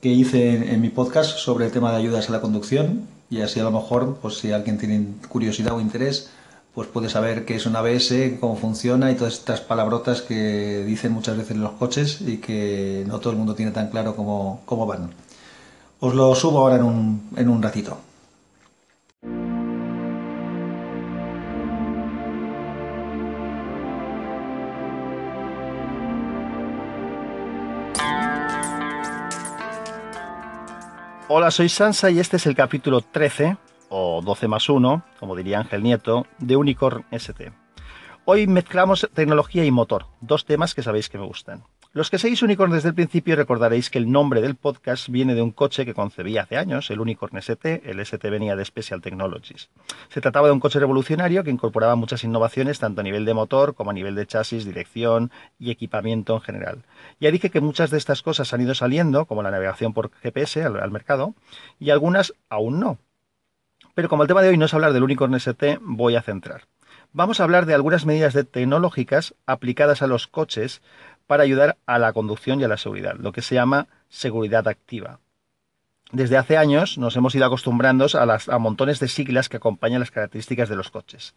que 0.02 0.10
hice 0.10 0.74
en, 0.74 0.82
mi 0.82 0.90
podcast 0.90 1.38
sobre 1.38 1.68
el 1.68 1.72
tema 1.72 1.92
de 1.92 2.00
ayudas 2.00 2.28
a 2.28 2.34
la 2.34 2.42
conducción 2.42 3.08
y 3.30 3.40
así 3.40 3.58
a 3.58 3.64
lo 3.64 3.72
mejor, 3.72 4.18
pues 4.22 4.40
si 4.40 4.52
alguien 4.52 4.78
tiene 4.78 5.06
curiosidad 5.30 5.76
o 5.76 5.80
interés, 5.80 6.30
pues 6.74 6.88
puede 6.88 7.10
saber 7.10 7.46
qué 7.46 7.56
es 7.56 7.66
un 7.66 7.76
ABS, 7.76 8.14
cómo 8.40 8.56
funciona 8.56 9.12
y 9.12 9.16
todas 9.16 9.34
estas 9.34 9.62
palabrotas 9.62 10.22
que 10.22 10.84
dicen 10.86 11.12
muchas 11.12 11.38
veces 11.38 11.58
los 11.58 11.74
coches 11.74 12.22
y 12.22 12.38
que 12.38 13.04
no 13.08 13.20
todo 13.20 13.32
el 13.32 13.38
mundo 13.38 13.54
tiene 13.54 13.72
tan 13.72 13.90
claro 13.90 14.16
cómo, 14.16 14.62
cómo 14.66 14.88
van. 14.88 15.12
Os 16.00 16.16
lo 16.16 16.34
subo 16.36 16.60
ahora 16.60 16.78
en 16.78 16.84
un, 16.84 17.30
en 17.36 17.50
un 17.50 17.62
ratito. 17.62 17.98
Hola, 31.30 31.50
soy 31.52 31.70
Sansa 31.70 32.12
y 32.12 32.20
este 32.20 32.38
es 32.38 32.46
el 32.46 32.56
capítulo 32.56 33.02
13 33.02 33.58
o 33.96 34.22
12 34.24 34.48
más 34.48 34.68
1, 34.70 35.04
como 35.20 35.36
diría 35.36 35.60
Ángel 35.60 35.84
Nieto, 35.84 36.26
de 36.40 36.56
Unicorn 36.56 37.06
ST. 37.12 37.52
Hoy 38.26 38.48
mezclamos 38.48 39.08
tecnología 39.14 39.66
y 39.66 39.72
motor, 39.72 40.08
dos 40.20 40.46
temas 40.46 40.74
que 40.74 40.82
sabéis 40.82 41.10
que 41.10 41.20
me 41.20 41.28
gustan. 41.28 41.64
Los 41.92 42.10
que 42.10 42.18
seguís 42.18 42.42
Unicorn 42.42 42.72
desde 42.72 42.90
el 42.90 42.96
principio 42.96 43.36
recordaréis 43.36 43.92
que 43.92 44.00
el 44.00 44.12
nombre 44.12 44.42
del 44.42 44.56
podcast 44.56 45.10
viene 45.10 45.36
de 45.36 45.44
un 45.44 45.52
coche 45.52 45.86
que 45.86 45.94
concebí 45.94 46.40
hace 46.40 46.58
años, 46.58 46.90
el 46.90 47.02
Unicorn 47.02 47.38
ST, 47.38 47.84
el 47.88 48.00
ST 48.00 48.30
venía 48.32 48.56
de 48.56 48.66
Special 48.66 49.00
Technologies. 49.00 49.70
Se 50.10 50.22
trataba 50.22 50.48
de 50.48 50.54
un 50.54 50.60
coche 50.60 50.80
revolucionario 50.80 51.44
que 51.44 51.52
incorporaba 51.52 51.96
muchas 51.96 52.24
innovaciones 52.24 52.80
tanto 52.80 53.02
a 53.02 53.04
nivel 53.04 53.26
de 53.26 53.36
motor 53.36 53.76
como 53.76 53.92
a 53.92 53.94
nivel 53.94 54.16
de 54.16 54.26
chasis, 54.26 54.66
dirección 54.66 55.30
y 55.60 55.70
equipamiento 55.70 56.34
en 56.34 56.42
general. 56.42 56.84
Ya 57.20 57.30
dije 57.30 57.52
que 57.52 57.62
muchas 57.62 57.92
de 57.92 58.00
estas 58.00 58.24
cosas 58.24 58.52
han 58.56 58.62
ido 58.62 58.74
saliendo, 58.74 59.26
como 59.26 59.44
la 59.44 59.52
navegación 59.52 59.94
por 59.94 60.10
GPS 60.10 60.64
al 60.64 60.90
mercado, 60.90 61.36
y 61.80 61.92
algunas 61.92 62.34
aún 62.50 62.80
no. 62.80 62.98
Pero 63.94 64.10
como 64.10 64.24
el 64.24 64.28
tema 64.28 64.42
de 64.42 64.50
hoy 64.50 64.58
no 64.58 64.66
es 64.66 64.74
hablar 64.74 64.94
del 64.94 65.04
Unicorn 65.04 65.36
ST, 65.36 65.80
voy 65.82 66.16
a 66.16 66.22
centrar. 66.22 66.64
Vamos 67.12 67.40
a 67.40 67.44
hablar 67.44 67.68
de 67.68 67.76
algunas 67.76 68.06
medidas 68.06 68.34
tecnológicas 68.52 69.36
aplicadas 69.46 70.02
a 70.02 70.08
los 70.08 70.28
coches 70.28 70.82
para 71.28 71.44
ayudar 71.44 71.78
a 71.86 72.00
la 72.00 72.12
conducción 72.12 72.60
y 72.60 72.64
a 72.64 72.68
la 72.68 72.78
seguridad, 72.78 73.16
lo 73.18 73.32
que 73.32 73.42
se 73.42 73.56
llama 73.56 73.88
seguridad 74.10 74.68
activa. 74.68 75.20
desde 76.12 76.38
hace 76.38 76.58
años 76.58 77.00
nos 77.00 77.16
hemos 77.16 77.34
ido 77.34 77.46
acostumbrando 77.46 78.06
a, 78.14 78.60
montones 78.60 79.00
de 79.00 79.08
siglas 79.08 79.50
que 79.50 79.58
acompañan 79.58 80.00
las 80.00 80.12
características 80.12 80.70
de 80.70 80.76
los 80.76 80.92
coches. 80.92 81.34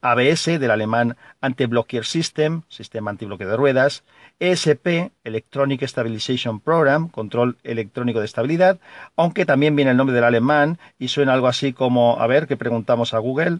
ABS, 0.00 0.46
del 0.46 0.70
alemán 0.70 1.16
Anti-Blocker 1.40 2.04
System, 2.04 2.62
sistema 2.68 3.10
antibloqueo 3.10 3.48
de 3.48 3.56
ruedas, 3.56 4.04
ESP, 4.40 5.10
Electronic 5.24 5.82
Stabilization 5.82 6.60
Program, 6.60 7.08
control 7.08 7.58
electrónico 7.64 8.20
de 8.20 8.26
estabilidad, 8.26 8.78
aunque 9.16 9.46
también 9.46 9.74
viene 9.74 9.90
el 9.90 9.96
nombre 9.96 10.14
del 10.14 10.24
alemán 10.24 10.78
y 10.98 11.08
suena 11.08 11.34
algo 11.34 11.48
así 11.48 11.72
como, 11.72 12.20
a 12.20 12.26
ver, 12.26 12.46
que 12.46 12.56
preguntamos 12.56 13.14
a 13.14 13.18
Google. 13.18 13.58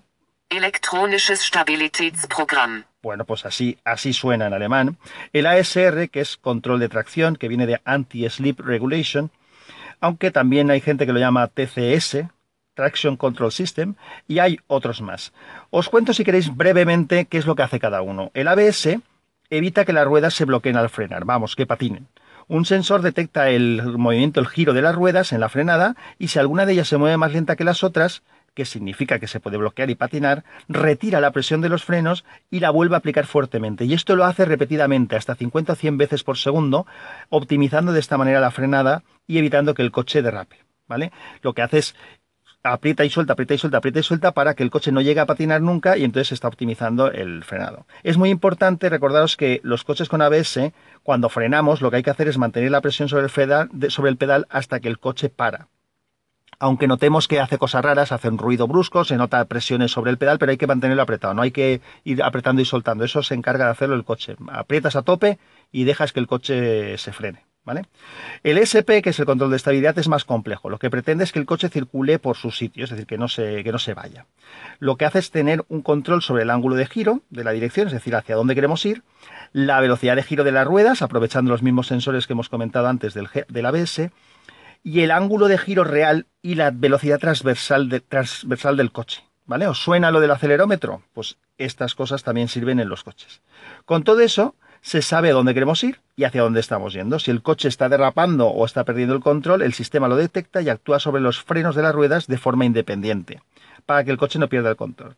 Elektronisches 0.51 1.41
Stabilitätsprogramm. 1.41 2.85
Bueno, 3.03 3.25
pues 3.25 3.45
así, 3.45 3.79
así 3.85 4.13
suena 4.13 4.47
en 4.47 4.55
alemán. 4.55 4.97
El 5.33 5.47
ASR, 5.47 6.09
que 6.11 6.21
es 6.21 6.37
control 6.37 6.81
de 6.81 6.89
tracción, 6.89 7.37
que 7.37 7.49
viene 7.49 7.67
de 7.67 7.81
Anti-Sleep 7.85 8.61
Regulation, 8.61 9.31
aunque 10.01 10.31
también 10.31 10.71
hay 10.71 10.81
gente 10.81 11.07
que 11.07 11.13
lo 11.13 11.19
llama 11.19 11.49
TCS, 11.49 12.25
Traction 12.75 13.17
Control 13.17 13.53
System, 13.53 13.95
y 14.27 14.39
hay 14.39 14.59
otros 14.69 15.03
más. 15.03 15.33
Os 15.71 15.89
cuento 15.89 16.13
si 16.13 16.25
queréis 16.25 16.57
brevemente 16.57 17.27
qué 17.27 17.39
es 17.39 17.47
lo 17.47 17.57
que 17.57 17.63
hace 17.63 17.81
cada 17.81 18.03
uno. 18.03 18.31
El 18.35 18.49
ABS 18.49 18.99
evita 19.51 19.85
que 19.85 19.93
las 19.93 20.07
ruedas 20.07 20.35
se 20.35 20.45
bloqueen 20.45 20.77
al 20.77 20.91
frenar, 20.91 21.25
vamos, 21.25 21.57
que 21.57 21.67
patinen. 21.67 22.09
Un 22.49 22.65
sensor 22.65 23.03
detecta 23.03 23.51
el 23.51 23.83
movimiento, 23.99 24.41
el 24.41 24.47
giro 24.47 24.73
de 24.73 24.83
las 24.83 24.95
ruedas 24.95 25.33
en 25.33 25.41
la 25.41 25.51
frenada 25.51 25.97
y 26.19 26.29
si 26.29 26.39
alguna 26.39 26.65
de 26.65 26.73
ellas 26.73 26.89
se 26.89 26.97
mueve 26.97 27.19
más 27.19 27.33
lenta 27.33 27.57
que 27.57 27.65
las 27.65 27.85
otras, 27.85 28.23
que 28.55 28.65
significa 28.65 29.19
que 29.19 29.29
se 29.29 29.39
puede 29.39 29.59
bloquear 29.59 29.91
y 29.91 29.95
patinar, 29.95 30.45
retira 30.67 31.21
la 31.21 31.31
presión 31.31 31.61
de 31.61 31.69
los 31.69 31.85
frenos 31.85 32.25
y 32.51 32.61
la 32.61 32.71
vuelve 32.71 32.95
a 32.95 32.99
aplicar 32.99 33.27
fuertemente. 33.27 33.85
Y 33.85 33.93
esto 33.93 34.17
lo 34.17 34.25
hace 34.25 34.47
repetidamente, 34.47 35.15
hasta 35.15 35.35
50 35.35 35.75
o 35.75 35.77
100 35.77 35.99
veces 35.99 36.25
por 36.25 36.39
segundo, 36.39 36.87
optimizando 37.29 37.93
de 37.93 38.01
esta 38.01 38.17
manera 38.17 38.41
la 38.41 38.51
frenada 38.51 39.05
y 39.27 39.39
evitando 39.39 39.75
que 39.75 39.83
el 39.83 39.93
coche 39.93 40.23
derrape. 40.23 40.57
¿Vale? 40.89 41.13
Lo 41.43 41.53
que 41.53 41.61
hace 41.61 41.79
es 41.79 41.95
aprieta 42.63 43.05
y 43.05 43.11
suelta, 43.11 43.35
aprieta 43.35 43.55
y 43.55 43.59
suelta, 43.59 43.79
aprieta 43.79 44.01
y 44.01 44.03
suelta 44.03 44.33
para 44.33 44.55
que 44.55 44.63
el 44.63 44.71
coche 44.71 44.93
no 44.93 45.01
llegue 45.01 45.21
a 45.21 45.27
patinar 45.27 45.61
nunca 45.61 45.97
y 45.97 46.05
entonces 46.05 46.29
se 46.29 46.35
está 46.35 46.49
optimizando 46.49 47.11
el 47.11 47.45
frenado. 47.45 47.87
Es 48.03 48.17
muy 48.17 48.31
importante 48.31 48.89
recordaros 48.89 49.37
que 49.37 49.61
los 49.63 49.85
coches 49.85 50.09
con 50.09 50.23
ABS, 50.23 50.73
cuando 51.03 51.29
frenamos, 51.29 51.81
lo 51.81 51.91
que 51.91 51.99
hay 51.99 52.03
que 52.03 52.11
hacer 52.11 52.29
es 52.29 52.39
mantener 52.39 52.71
la 52.71 52.81
presión 52.81 53.09
sobre 53.09 53.27
el, 53.27 54.17
pedal, 54.17 54.47
hasta 54.51 54.81
que 54.81 54.89
el 54.89 54.99
coche 54.99 55.29
para. 55.29 55.69
Aunque 56.61 56.89
notemos 56.89 57.29
que 57.29 57.39
hace 57.39 57.57
cosas 57.57 57.85
raras, 57.85 58.11
hace 58.11 58.29
un 58.29 58.37
ruido 58.37 58.67
brusco, 58.67 59.05
se 59.05 59.17
nota 59.17 59.45
presiones 59.45 59.93
sobre 59.93 60.11
el 60.11 60.19
pedal, 60.19 60.39
pero 60.39 60.51
hay 60.51 60.59
que 60.59 60.67
mantenerlo 60.67 61.03
apretado, 61.03 61.33
no 61.33 61.43
hay 61.43 61.53
que 61.53 61.81
ir 62.03 62.21
apretando 62.21 62.61
y 62.61 62.65
soltando. 62.65 63.05
Eso 63.05 63.23
se 63.23 63.35
encarga 63.35 63.67
de 63.67 63.71
hacerlo 63.71 63.95
el 63.95 64.05
coche. 64.05 64.35
Aprietas 64.51 64.97
a 64.97 65.03
tope 65.03 65.39
y 65.71 65.85
dejas 65.85 66.13
que 66.13 66.19
el 66.19 66.27
coche 66.27 66.99
se 66.99 67.13
frene. 67.13 67.48
El 68.43 68.59
SP, 68.59 69.03
que 69.03 69.11
es 69.11 69.19
el 69.19 69.27
control 69.27 69.51
de 69.51 69.57
estabilidad, 69.57 69.99
es 69.99 70.09
más 70.09 70.25
complejo. 70.25 70.71
Lo 70.71 70.79
que 70.79 70.91
pretende 70.91 71.25
es 71.25 71.33
que 71.33 71.39
el 71.39 71.47
coche 71.47 71.69
circule 71.69 72.19
por 72.19 72.37
su 72.37 72.51
sitio, 72.51 72.85
es 72.85 72.91
decir, 72.91 73.07
que 73.07 73.19
no, 73.19 73.29
se, 73.29 73.63
que 73.65 73.73
no 73.73 73.79
se 73.79 73.95
vaya. 73.95 74.27
Lo 74.79 74.97
que 74.97 75.05
hace 75.05 75.19
es 75.19 75.31
tener 75.31 75.65
un 75.69 75.83
control 75.83 76.23
sobre 76.23 76.43
el 76.43 76.51
ángulo 76.51 76.77
de 76.77 76.87
giro 76.87 77.23
de 77.31 77.45
la 77.45 77.53
dirección, 77.53 77.87
es 77.89 77.93
decir, 77.93 78.15
hacia 78.17 78.37
dónde 78.37 78.55
queremos 78.55 78.85
ir, 78.87 79.03
la 79.53 79.81
velocidad 79.81 80.17
de 80.17 80.23
giro 80.23 80.45
de 80.45 80.53
las 80.53 80.67
ruedas, 80.67 81.03
aprovechando 81.03 81.51
los 81.51 81.63
mismos 81.63 81.87
sensores 81.87 82.27
que 82.27 82.33
hemos 82.33 82.49
comentado 82.49 82.89
antes 82.89 83.15
del, 83.15 83.29
del 83.49 83.67
ABS, 83.67 84.11
y 84.83 85.01
el 85.01 85.11
ángulo 85.11 85.49
de 85.49 85.59
giro 85.59 85.85
real 85.85 86.27
y 86.43 86.55
la 86.55 86.71
velocidad 86.71 87.19
transversal, 87.19 88.03
transversal 88.09 88.77
del 88.77 88.93
coche. 88.93 89.25
¿Vale? 89.47 89.67
¿Os 89.67 89.79
suena 89.79 90.11
lo 90.11 90.21
del 90.21 90.31
acelerómetro? 90.31 91.03
Pues 91.15 91.39
estas 91.57 91.95
cosas 91.95 92.23
también 92.23 92.49
sirven 92.49 92.81
en 92.81 92.91
los 92.91 93.03
coches. 93.03 93.41
Con 93.87 94.05
todo 94.05 94.21
eso, 94.21 94.55
se 94.83 95.03
sabe 95.03 95.31
a 95.31 95.33
dónde 95.33 95.55
queremos 95.55 95.83
ir 95.85 96.01
y 96.17 96.25
hacia 96.25 96.43
dónde 96.43 96.61
estamos 96.61 96.93
yendo. 96.93 97.19
Si 97.19 97.31
el 97.31 97.43
coche 97.43 97.69
está 97.69 97.89
derrapando 97.89 98.49
o 98.49 98.65
está 98.65 98.85
perdiendo 98.85 99.15
el 99.15 99.21
control, 99.21 99.63
el 99.63 99.75
sistema 99.75 100.09
lo 100.09 100.17
detecta 100.17 100.63
y 100.63 100.69
actúa 100.69 100.99
sobre 100.99 101.23
los 101.23 101.43
frenos 101.43 101.75
de 101.75 101.83
las 101.83 101.95
ruedas 101.95 102.27
de 102.27 102.39
forma 102.39 102.65
independiente, 102.65 103.43
para 103.87 104.05
que 104.05 104.11
el 104.11 104.19
coche 104.19 104.39
no 104.39 104.49
pierda 104.49 104.71
el 104.71 104.77
control. 104.77 105.17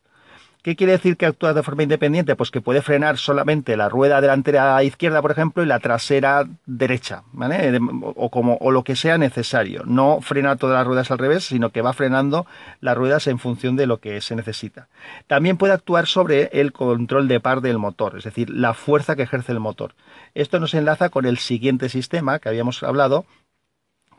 ¿Qué 0.62 0.76
quiere 0.76 0.92
decir 0.92 1.16
que 1.16 1.24
actúa 1.24 1.54
de 1.54 1.62
forma 1.62 1.84
independiente? 1.84 2.36
Pues 2.36 2.50
que 2.50 2.60
puede 2.60 2.82
frenar 2.82 3.16
solamente 3.16 3.78
la 3.78 3.88
rueda 3.88 4.20
delantera 4.20 4.82
izquierda, 4.84 5.22
por 5.22 5.30
ejemplo, 5.30 5.62
y 5.62 5.66
la 5.66 5.78
trasera 5.78 6.46
derecha, 6.66 7.22
¿vale? 7.32 7.78
O, 8.02 8.30
como, 8.30 8.58
o 8.60 8.70
lo 8.70 8.84
que 8.84 8.94
sea 8.94 9.16
necesario. 9.16 9.84
No 9.86 10.20
frena 10.20 10.56
todas 10.56 10.76
las 10.76 10.86
ruedas 10.86 11.10
al 11.10 11.18
revés, 11.18 11.44
sino 11.44 11.70
que 11.70 11.80
va 11.80 11.94
frenando 11.94 12.46
las 12.80 12.94
ruedas 12.94 13.26
en 13.26 13.38
función 13.38 13.76
de 13.76 13.86
lo 13.86 14.00
que 14.00 14.20
se 14.20 14.36
necesita. 14.36 14.88
También 15.26 15.56
puede 15.56 15.72
actuar 15.72 16.06
sobre 16.06 16.50
el 16.52 16.72
control 16.72 17.26
de 17.26 17.40
par 17.40 17.62
del 17.62 17.78
motor, 17.78 18.18
es 18.18 18.24
decir, 18.24 18.50
la 18.50 18.74
fuerza 18.74 19.16
que 19.16 19.22
ejerce 19.22 19.52
el 19.52 19.60
motor. 19.60 19.94
Esto 20.34 20.60
nos 20.60 20.74
enlaza 20.74 21.08
con 21.08 21.24
el 21.24 21.38
siguiente 21.38 21.88
sistema 21.88 22.38
que 22.38 22.50
habíamos 22.50 22.82
hablado, 22.82 23.24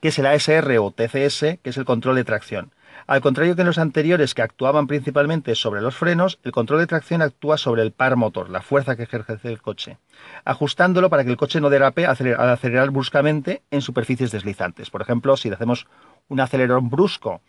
que 0.01 0.07
es 0.07 0.17
el 0.17 0.25
ASR 0.25 0.79
o 0.79 0.89
TCS, 0.89 1.59
que 1.61 1.69
es 1.69 1.77
el 1.77 1.85
control 1.85 2.15
de 2.15 2.23
tracción. 2.23 2.71
Al 3.11 3.19
contrario 3.19 3.57
que 3.57 3.63
en 3.63 3.67
los 3.67 3.77
anteriores 3.77 4.33
que 4.33 4.41
actuaban 4.41 4.87
principalmente 4.87 5.53
sobre 5.55 5.81
los 5.81 5.97
frenos, 5.97 6.39
el 6.45 6.53
control 6.53 6.79
de 6.79 6.87
tracción 6.87 7.21
actúa 7.21 7.57
sobre 7.57 7.81
el 7.81 7.91
par 7.91 8.15
motor, 8.15 8.49
la 8.49 8.61
fuerza 8.61 8.95
que 8.95 9.03
ejerce 9.03 9.37
el 9.49 9.61
coche, 9.61 9.97
ajustándolo 10.45 11.09
para 11.09 11.25
que 11.25 11.29
el 11.29 11.35
coche 11.35 11.59
no 11.59 11.69
derape 11.69 12.05
al 12.05 12.13
acelerar 12.13 12.89
bruscamente 12.91 13.63
en 13.69 13.81
superficies 13.81 14.31
deslizantes. 14.31 14.89
Por 14.89 15.01
ejemplo, 15.01 15.35
si 15.35 15.49
hacemos 15.49 15.87
un 16.29 16.39
acelerón 16.39 16.89
brusco 16.89 17.41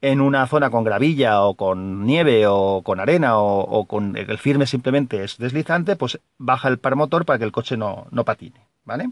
en 0.00 0.22
una 0.22 0.46
zona 0.46 0.70
con 0.70 0.84
gravilla 0.84 1.42
o 1.42 1.54
con 1.54 2.06
nieve 2.06 2.46
o 2.46 2.80
con 2.82 2.98
arena 2.98 3.36
o, 3.36 3.84
con 3.84 4.16
el 4.16 4.38
firme 4.38 4.64
simplemente 4.64 5.22
es 5.22 5.36
deslizante, 5.36 5.96
pues 5.96 6.18
baja 6.38 6.68
el 6.68 6.78
par 6.78 6.96
motor 6.96 7.26
para 7.26 7.38
que 7.38 7.44
el 7.44 7.52
coche 7.52 7.76
no, 7.76 8.08
patine. 8.24 8.66
¿Vale? 8.86 9.10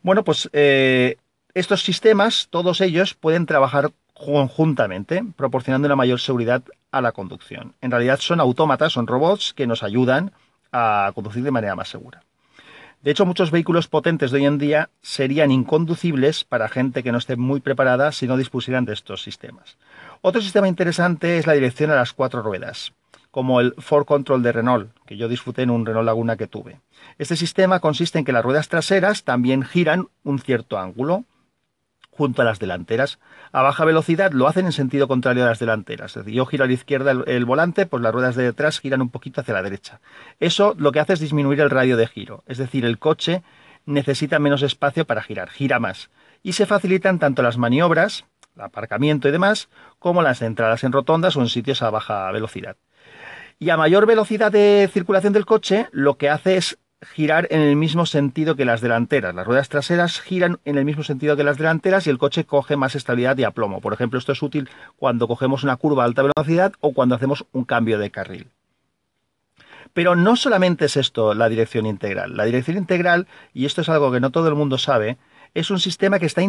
Bueno, 0.00 0.22
pues 0.22 0.48
eh, 0.52 1.16
estos 1.54 1.82
sistemas, 1.82 2.46
todos 2.50 2.80
ellos, 2.80 3.14
pueden 3.14 3.46
trabajar 3.46 3.90
conjuntamente, 4.24 5.24
proporcionando 5.36 5.86
una 5.86 5.96
mayor 5.96 6.20
seguridad 6.20 6.62
a 6.90 7.00
la 7.00 7.12
conducción. 7.12 7.74
En 7.80 7.90
realidad 7.90 8.18
son 8.20 8.40
autómatas, 8.40 8.92
son 8.92 9.06
robots 9.06 9.54
que 9.54 9.66
nos 9.66 9.82
ayudan 9.82 10.32
a 10.72 11.12
conducir 11.14 11.42
de 11.42 11.50
manera 11.50 11.76
más 11.76 11.88
segura. 11.88 12.22
De 13.00 13.12
hecho, 13.12 13.24
muchos 13.24 13.52
vehículos 13.52 13.86
potentes 13.86 14.32
de 14.32 14.38
hoy 14.38 14.46
en 14.46 14.58
día 14.58 14.90
serían 15.02 15.52
inconducibles 15.52 16.42
para 16.42 16.68
gente 16.68 17.04
que 17.04 17.12
no 17.12 17.18
esté 17.18 17.36
muy 17.36 17.60
preparada 17.60 18.10
si 18.10 18.26
no 18.26 18.36
dispusieran 18.36 18.84
de 18.84 18.92
estos 18.92 19.22
sistemas. 19.22 19.78
Otro 20.20 20.42
sistema 20.42 20.66
interesante 20.66 21.38
es 21.38 21.46
la 21.46 21.52
dirección 21.52 21.92
a 21.92 21.94
las 21.94 22.12
cuatro 22.12 22.42
ruedas, 22.42 22.92
como 23.30 23.60
el 23.60 23.72
Ford 23.78 24.04
Control 24.04 24.42
de 24.42 24.50
Renault, 24.50 24.90
que 25.06 25.16
yo 25.16 25.28
disfruté 25.28 25.62
en 25.62 25.70
un 25.70 25.86
Renault 25.86 26.06
Laguna 26.06 26.36
que 26.36 26.48
tuve. 26.48 26.80
Este 27.18 27.36
sistema 27.36 27.78
consiste 27.78 28.18
en 28.18 28.24
que 28.24 28.32
las 28.32 28.44
ruedas 28.44 28.68
traseras 28.68 29.22
también 29.22 29.62
giran 29.62 30.08
un 30.24 30.40
cierto 30.40 30.76
ángulo, 30.76 31.24
junto 32.18 32.42
a 32.42 32.44
las 32.44 32.58
delanteras. 32.58 33.20
A 33.52 33.62
baja 33.62 33.84
velocidad 33.84 34.32
lo 34.32 34.48
hacen 34.48 34.66
en 34.66 34.72
sentido 34.72 35.06
contrario 35.06 35.44
a 35.44 35.46
las 35.46 35.60
delanteras. 35.60 36.10
Es 36.16 36.24
decir, 36.24 36.34
yo 36.34 36.46
giro 36.46 36.64
a 36.64 36.66
la 36.66 36.72
izquierda 36.72 37.12
el, 37.12 37.44
volante, 37.44 37.86
pues 37.86 38.02
las 38.02 38.12
ruedas 38.12 38.34
de 38.34 38.42
detrás 38.42 38.80
giran 38.80 39.00
un 39.00 39.08
poquito 39.08 39.40
hacia 39.40 39.54
la 39.54 39.62
derecha. 39.62 40.00
Eso 40.40 40.74
lo 40.76 40.90
que 40.90 40.98
hace 40.98 41.12
es 41.12 41.20
disminuir 41.20 41.60
el 41.60 41.70
radio 41.70 41.96
de 41.96 42.08
giro. 42.08 42.42
Es 42.46 42.58
decir, 42.58 42.84
el 42.84 42.98
coche 42.98 43.44
necesita 43.86 44.40
menos 44.40 44.62
espacio 44.62 45.06
para 45.06 45.22
girar, 45.22 45.48
gira 45.48 45.78
más. 45.78 46.10
Y 46.42 46.54
se 46.54 46.66
facilitan 46.66 47.20
tanto 47.20 47.42
las 47.42 47.56
maniobras, 47.56 48.24
el 48.56 48.62
aparcamiento 48.62 49.28
y 49.28 49.30
demás, 49.30 49.68
como 50.00 50.20
las 50.20 50.42
entradas 50.42 50.82
en 50.82 50.90
rotondas 50.90 51.36
o 51.36 51.40
en 51.40 51.48
sitios 51.48 51.82
a 51.82 51.90
baja 51.90 52.32
velocidad. 52.32 52.76
Y 53.60 53.70
a 53.70 53.76
mayor 53.76 54.06
velocidad 54.06 54.50
de 54.50 54.90
circulación 54.92 55.32
del 55.32 55.46
coche, 55.46 55.86
lo 55.92 56.18
que 56.18 56.30
hace 56.30 56.56
es 56.56 56.78
girar 57.02 57.46
en 57.50 57.60
el 57.60 57.76
mismo 57.76 58.06
sentido 58.06 58.56
que 58.56 58.64
las 58.64 58.80
delanteras. 58.80 59.34
Las 59.34 59.46
ruedas 59.46 59.68
traseras 59.68 60.20
giran 60.20 60.58
en 60.64 60.78
el 60.78 60.84
mismo 60.84 61.04
sentido 61.04 61.36
que 61.36 61.44
las 61.44 61.58
delanteras 61.58 62.06
y 62.06 62.10
el 62.10 62.18
coche 62.18 62.44
coge 62.44 62.76
más 62.76 62.94
estabilidad 62.94 63.38
y 63.38 63.44
aplomo. 63.44 63.80
Por 63.80 63.92
ejemplo, 63.92 64.18
esto 64.18 64.32
es 64.32 64.42
útil 64.42 64.68
cuando 64.96 65.28
cogemos 65.28 65.62
una 65.62 65.76
curva 65.76 66.02
a 66.02 66.06
alta 66.06 66.22
velocidad 66.22 66.72
o 66.80 66.92
cuando 66.92 67.14
hacemos 67.14 67.46
un 67.52 67.64
cambio 67.64 67.98
de 67.98 68.10
carril. 68.10 68.50
Pero 69.92 70.16
no 70.16 70.36
solamente 70.36 70.86
es 70.86 70.96
esto 70.96 71.34
la 71.34 71.48
dirección 71.48 71.86
integral. 71.86 72.36
La 72.36 72.44
dirección 72.44 72.76
integral, 72.76 73.26
y 73.54 73.64
esto 73.64 73.80
es 73.80 73.88
algo 73.88 74.12
que 74.12 74.20
no 74.20 74.30
todo 74.30 74.48
el 74.48 74.54
mundo 74.54 74.78
sabe, 74.78 75.18
es 75.54 75.70
un 75.70 75.80
sistema 75.80 76.18
que 76.18 76.26
está 76.26 76.42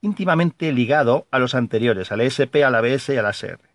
íntimamente 0.00 0.72
ligado 0.72 1.26
a 1.30 1.38
los 1.38 1.54
anteriores, 1.54 2.12
al 2.12 2.20
ESP, 2.20 2.56
al 2.64 2.74
ABS 2.74 3.08
y 3.10 3.16
al 3.16 3.26
ASR. 3.26 3.71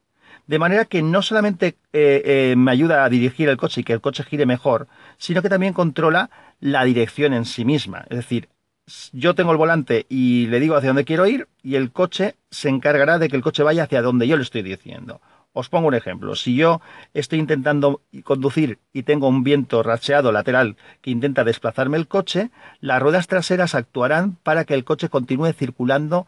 De 0.47 0.59
manera 0.59 0.85
que 0.85 1.01
no 1.01 1.21
solamente 1.21 1.77
eh, 1.91 2.21
eh, 2.23 2.55
me 2.57 2.71
ayuda 2.71 3.03
a 3.03 3.09
dirigir 3.09 3.49
el 3.49 3.57
coche 3.57 3.81
y 3.81 3.83
que 3.83 3.93
el 3.93 4.01
coche 4.01 4.23
gire 4.23 4.45
mejor, 4.45 4.87
sino 5.17 5.41
que 5.41 5.49
también 5.49 5.73
controla 5.73 6.29
la 6.61 6.85
dirección 6.85 7.33
en 7.33 7.45
sí 7.45 7.65
misma. 7.65 8.05
Es 8.09 8.17
decir, 8.17 8.47
yo 9.11 9.35
tengo 9.35 9.51
el 9.51 9.57
volante 9.57 10.05
y 10.07 10.47
le 10.47 10.61
digo 10.61 10.75
hacia 10.75 10.89
dónde 10.89 11.03
quiero 11.03 11.27
ir 11.27 11.49
y 11.61 11.75
el 11.75 11.91
coche 11.91 12.35
se 12.49 12.69
encargará 12.69 13.19
de 13.19 13.27
que 13.27 13.35
el 13.35 13.41
coche 13.41 13.63
vaya 13.63 13.83
hacia 13.83 14.01
donde 14.01 14.27
yo 14.27 14.37
le 14.37 14.43
estoy 14.43 14.61
diciendo. 14.61 15.19
Os 15.51 15.67
pongo 15.67 15.87
un 15.87 15.95
ejemplo. 15.95 16.35
Si 16.35 16.55
yo 16.55 16.81
estoy 17.13 17.39
intentando 17.39 18.01
conducir 18.23 18.79
y 18.93 19.03
tengo 19.03 19.27
un 19.27 19.43
viento 19.43 19.83
racheado 19.83 20.31
lateral 20.31 20.77
que 21.01 21.11
intenta 21.11 21.43
desplazarme 21.43 21.97
el 21.97 22.07
coche, 22.07 22.51
las 22.79 23.01
ruedas 23.01 23.27
traseras 23.27 23.75
actuarán 23.75 24.37
para 24.43 24.63
que 24.63 24.75
el 24.75 24.85
coche 24.85 25.09
continúe 25.09 25.51
circulando 25.51 26.27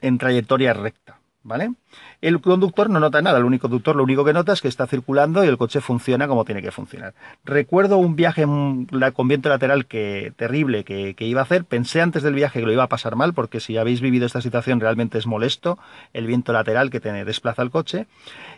en 0.00 0.18
trayectoria 0.18 0.72
recta. 0.72 1.21
¿Vale? 1.44 1.72
El 2.20 2.40
conductor 2.40 2.88
no 2.90 3.00
nota 3.00 3.20
nada, 3.22 3.38
el 3.38 3.44
único 3.44 3.62
conductor 3.62 3.96
lo 3.96 4.02
único 4.02 4.24
que 4.24 4.32
nota 4.32 4.52
es 4.52 4.60
que 4.60 4.68
está 4.68 4.86
circulando 4.86 5.44
y 5.44 5.48
el 5.48 5.58
coche 5.58 5.80
funciona 5.80 6.28
como 6.28 6.44
tiene 6.44 6.62
que 6.62 6.70
funcionar. 6.70 7.14
Recuerdo 7.44 7.98
un 7.98 8.16
viaje 8.16 8.44
con 8.44 9.28
viento 9.28 9.48
lateral 9.48 9.86
que 9.86 10.32
terrible 10.36 10.84
que, 10.84 11.14
iba 11.18 11.40
a 11.40 11.44
hacer, 11.44 11.64
pensé 11.64 12.00
antes 12.00 12.22
del 12.22 12.34
viaje 12.34 12.60
que 12.60 12.66
lo 12.66 12.72
iba 12.72 12.84
a 12.84 12.88
pasar 12.88 13.16
mal, 13.16 13.34
porque 13.34 13.60
si 13.60 13.76
habéis 13.76 14.00
vivido 14.00 14.26
esta 14.26 14.40
situación 14.40 14.80
realmente 14.80 15.18
es 15.18 15.26
molesto 15.26 15.78
el 16.12 16.26
viento 16.26 16.52
lateral 16.52 16.90
que 16.90 17.00
desplaza 17.00 17.62
el 17.62 17.70
coche, 17.70 18.06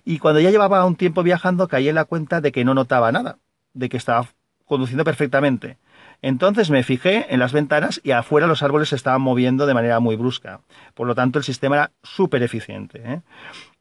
y 0.04 0.18
cuando 0.18 0.40
ya 0.40 0.50
llevaba 0.50 0.84
un 0.84 0.96
tiempo 0.96 1.22
viajando 1.22 1.68
caí 1.68 1.88
en 1.88 1.94
la 1.94 2.04
cuenta 2.04 2.40
de 2.40 2.52
que 2.52 2.64
no 2.64 2.74
notaba 2.74 3.10
nada, 3.12 3.38
de 3.72 3.88
que 3.88 3.96
estaba 3.96 4.28
conduciendo 4.66 5.04
perfectamente. 5.04 5.78
Entonces 6.22 6.70
me 6.70 6.82
fijé 6.82 7.32
en 7.32 7.40
las 7.40 7.52
ventanas 7.52 8.00
y 8.02 8.12
afuera 8.12 8.46
los 8.46 8.62
árboles 8.62 8.88
se 8.88 8.96
estaban 8.96 9.20
moviendo 9.20 9.66
de 9.66 9.74
manera 9.74 10.00
muy 10.00 10.16
brusca. 10.16 10.60
Por 10.94 11.06
lo 11.06 11.14
tanto, 11.14 11.38
el 11.38 11.44
sistema 11.44 11.76
era 11.76 11.90
súper 12.02 12.42
eficiente. 12.42 13.02
¿eh? 13.04 13.20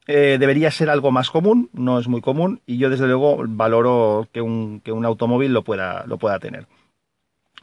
Eh, 0.08 0.38
debería 0.40 0.70
ser 0.72 0.90
algo 0.90 1.12
más 1.12 1.32
común, 1.32 1.70
no 1.74 2.00
es 2.00 2.08
muy 2.08 2.22
común, 2.22 2.62
y 2.66 2.78
yo 2.78 2.90
desde 2.90 3.08
luego 3.08 3.44
valoro 3.48 4.28
que 4.34 4.42
un, 4.42 4.82
que 4.82 4.92
un 4.92 5.06
automóvil 5.06 5.54
lo 5.54 5.64
pueda, 5.64 6.06
lo 6.08 6.18
pueda 6.18 6.40
tener. 6.40 6.68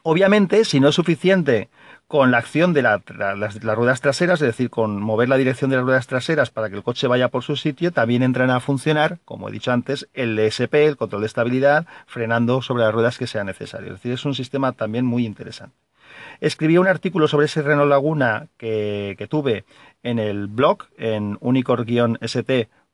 Obviamente, 0.02 0.64
si 0.64 0.80
no 0.80 0.88
es 0.88 0.94
suficiente 0.94 1.68
con 2.10 2.32
la 2.32 2.38
acción 2.38 2.72
de 2.72 2.82
las, 2.82 3.04
ruedas 3.62 4.00
traseras, 4.00 4.40
es 4.40 4.48
decir, 4.48 4.68
con 4.68 5.00
mover 5.00 5.28
la 5.28 5.36
dirección 5.36 5.70
de 5.70 5.76
las 5.76 5.84
ruedas 5.84 6.08
traseras 6.08 6.50
para 6.50 6.68
que 6.68 6.74
el 6.74 6.82
coche 6.82 7.06
vaya 7.06 7.28
por 7.28 7.44
su 7.44 7.54
sitio, 7.54 7.92
también 7.92 8.24
entran 8.24 8.50
a 8.50 8.58
funcionar, 8.58 9.20
como 9.24 9.48
he 9.48 9.52
dicho 9.52 9.70
antes, 9.70 10.08
el 10.12 10.36
ESP, 10.36 10.74
el 10.74 10.96
control 10.96 11.20
de 11.20 11.28
estabilidad, 11.28 11.86
frenando 12.08 12.62
sobre 12.62 12.82
las 12.82 12.92
ruedas 12.92 13.16
que 13.16 13.28
sea 13.28 13.44
necesario. 13.44 13.90
Es 13.90 14.00
decir, 14.00 14.10
es 14.10 14.24
un 14.24 14.34
sistema 14.34 14.72
también 14.72 15.06
muy 15.06 15.24
interesante. 15.24 15.76
Escribí 16.40 16.78
un 16.78 16.88
artículo 16.88 17.28
sobre 17.28 17.46
ese 17.46 17.62
Renault 17.62 17.88
Laguna 17.88 18.48
que, 18.56 19.28
tuve 19.30 19.64
en 20.02 20.18
el 20.18 20.48
blog, 20.48 20.86
en 20.98 21.38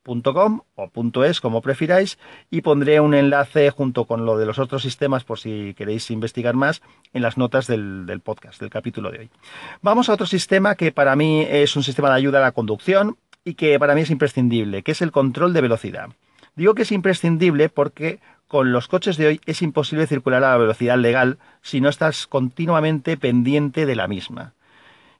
unicorn-st 0.07 0.63
o 0.75 1.23
.es, 1.23 1.41
como 1.41 1.61
prefiráis, 1.61 2.17
y 2.49 2.61
pondré 2.61 2.99
un 2.99 3.13
enlace 3.13 3.69
junto 3.69 4.05
con 4.05 4.25
lo 4.25 4.37
de 4.37 4.45
los 4.45 4.57
otros 4.57 4.81
sistemas 4.81 5.23
por 5.23 5.39
si 5.39 5.73
queréis 5.75 6.09
investigar 6.09 6.55
más 6.55 6.81
en 7.13 7.21
las 7.21 7.37
notas 7.37 7.67
del, 7.67 8.05
del 8.05 8.21
podcast, 8.21 8.59
del 8.59 8.69
capítulo 8.69 9.11
de 9.11 9.19
hoy. 9.19 9.29
Vamos 9.81 10.09
a 10.09 10.13
otro 10.13 10.25
sistema 10.25 10.75
que 10.75 10.91
para 10.91 11.15
mí 11.15 11.45
es 11.47 11.75
un 11.75 11.83
sistema 11.83 12.09
de 12.09 12.15
ayuda 12.15 12.39
a 12.39 12.41
la 12.41 12.51
conducción 12.51 13.17
y 13.43 13.53
que 13.53 13.79
para 13.79 13.95
mí 13.95 14.01
es 14.01 14.09
imprescindible, 14.09 14.83
que 14.83 14.91
es 14.91 15.01
el 15.01 15.11
control 15.11 15.53
de 15.53 15.61
velocidad. 15.61 16.09
Digo 16.55 16.73
que 16.73 16.81
es 16.81 16.91
imprescindible 16.91 17.69
porque 17.69 18.19
con 18.47 18.71
los 18.71 18.87
coches 18.87 19.17
de 19.17 19.27
hoy 19.27 19.41
es 19.45 19.61
imposible 19.61 20.07
circular 20.07 20.43
a 20.43 20.51
la 20.51 20.57
velocidad 20.57 20.97
legal 20.97 21.37
si 21.61 21.81
no 21.81 21.89
estás 21.89 22.27
continuamente 22.27 23.15
pendiente 23.15 23.85
de 23.85 23.95
la 23.95 24.07
misma. 24.07 24.53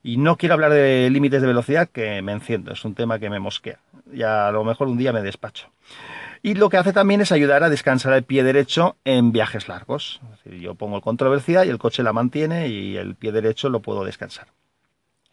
Y 0.01 0.17
no 0.17 0.37
quiero 0.37 0.55
hablar 0.55 0.71
de 0.71 1.09
límites 1.09 1.41
de 1.41 1.47
velocidad, 1.47 1.89
que 1.89 2.21
me 2.21 2.31
enciendo, 2.31 2.71
es 2.71 2.85
un 2.85 2.95
tema 2.95 3.19
que 3.19 3.29
me 3.29 3.39
mosquea. 3.39 3.79
Y 4.13 4.23
a 4.23 4.51
lo 4.51 4.63
mejor 4.63 4.87
un 4.87 4.97
día 4.97 5.13
me 5.13 5.21
despacho. 5.21 5.69
Y 6.43 6.53
lo 6.53 6.69
que 6.69 6.77
hace 6.77 6.93
también 6.93 7.21
es 7.21 7.31
ayudar 7.31 7.63
a 7.63 7.69
descansar 7.69 8.13
el 8.13 8.23
pie 8.23 8.43
derecho 8.43 8.95
en 9.05 9.31
viajes 9.31 9.67
largos. 9.67 10.21
yo 10.45 10.75
pongo 10.75 10.97
el 10.97 11.01
control 11.01 11.41
y 11.47 11.53
el 11.53 11.79
coche 11.79 12.03
la 12.03 12.13
mantiene 12.13 12.67
y 12.67 12.97
el 12.97 13.15
pie 13.15 13.31
derecho 13.31 13.69
lo 13.69 13.81
puedo 13.81 14.05
descansar. 14.05 14.47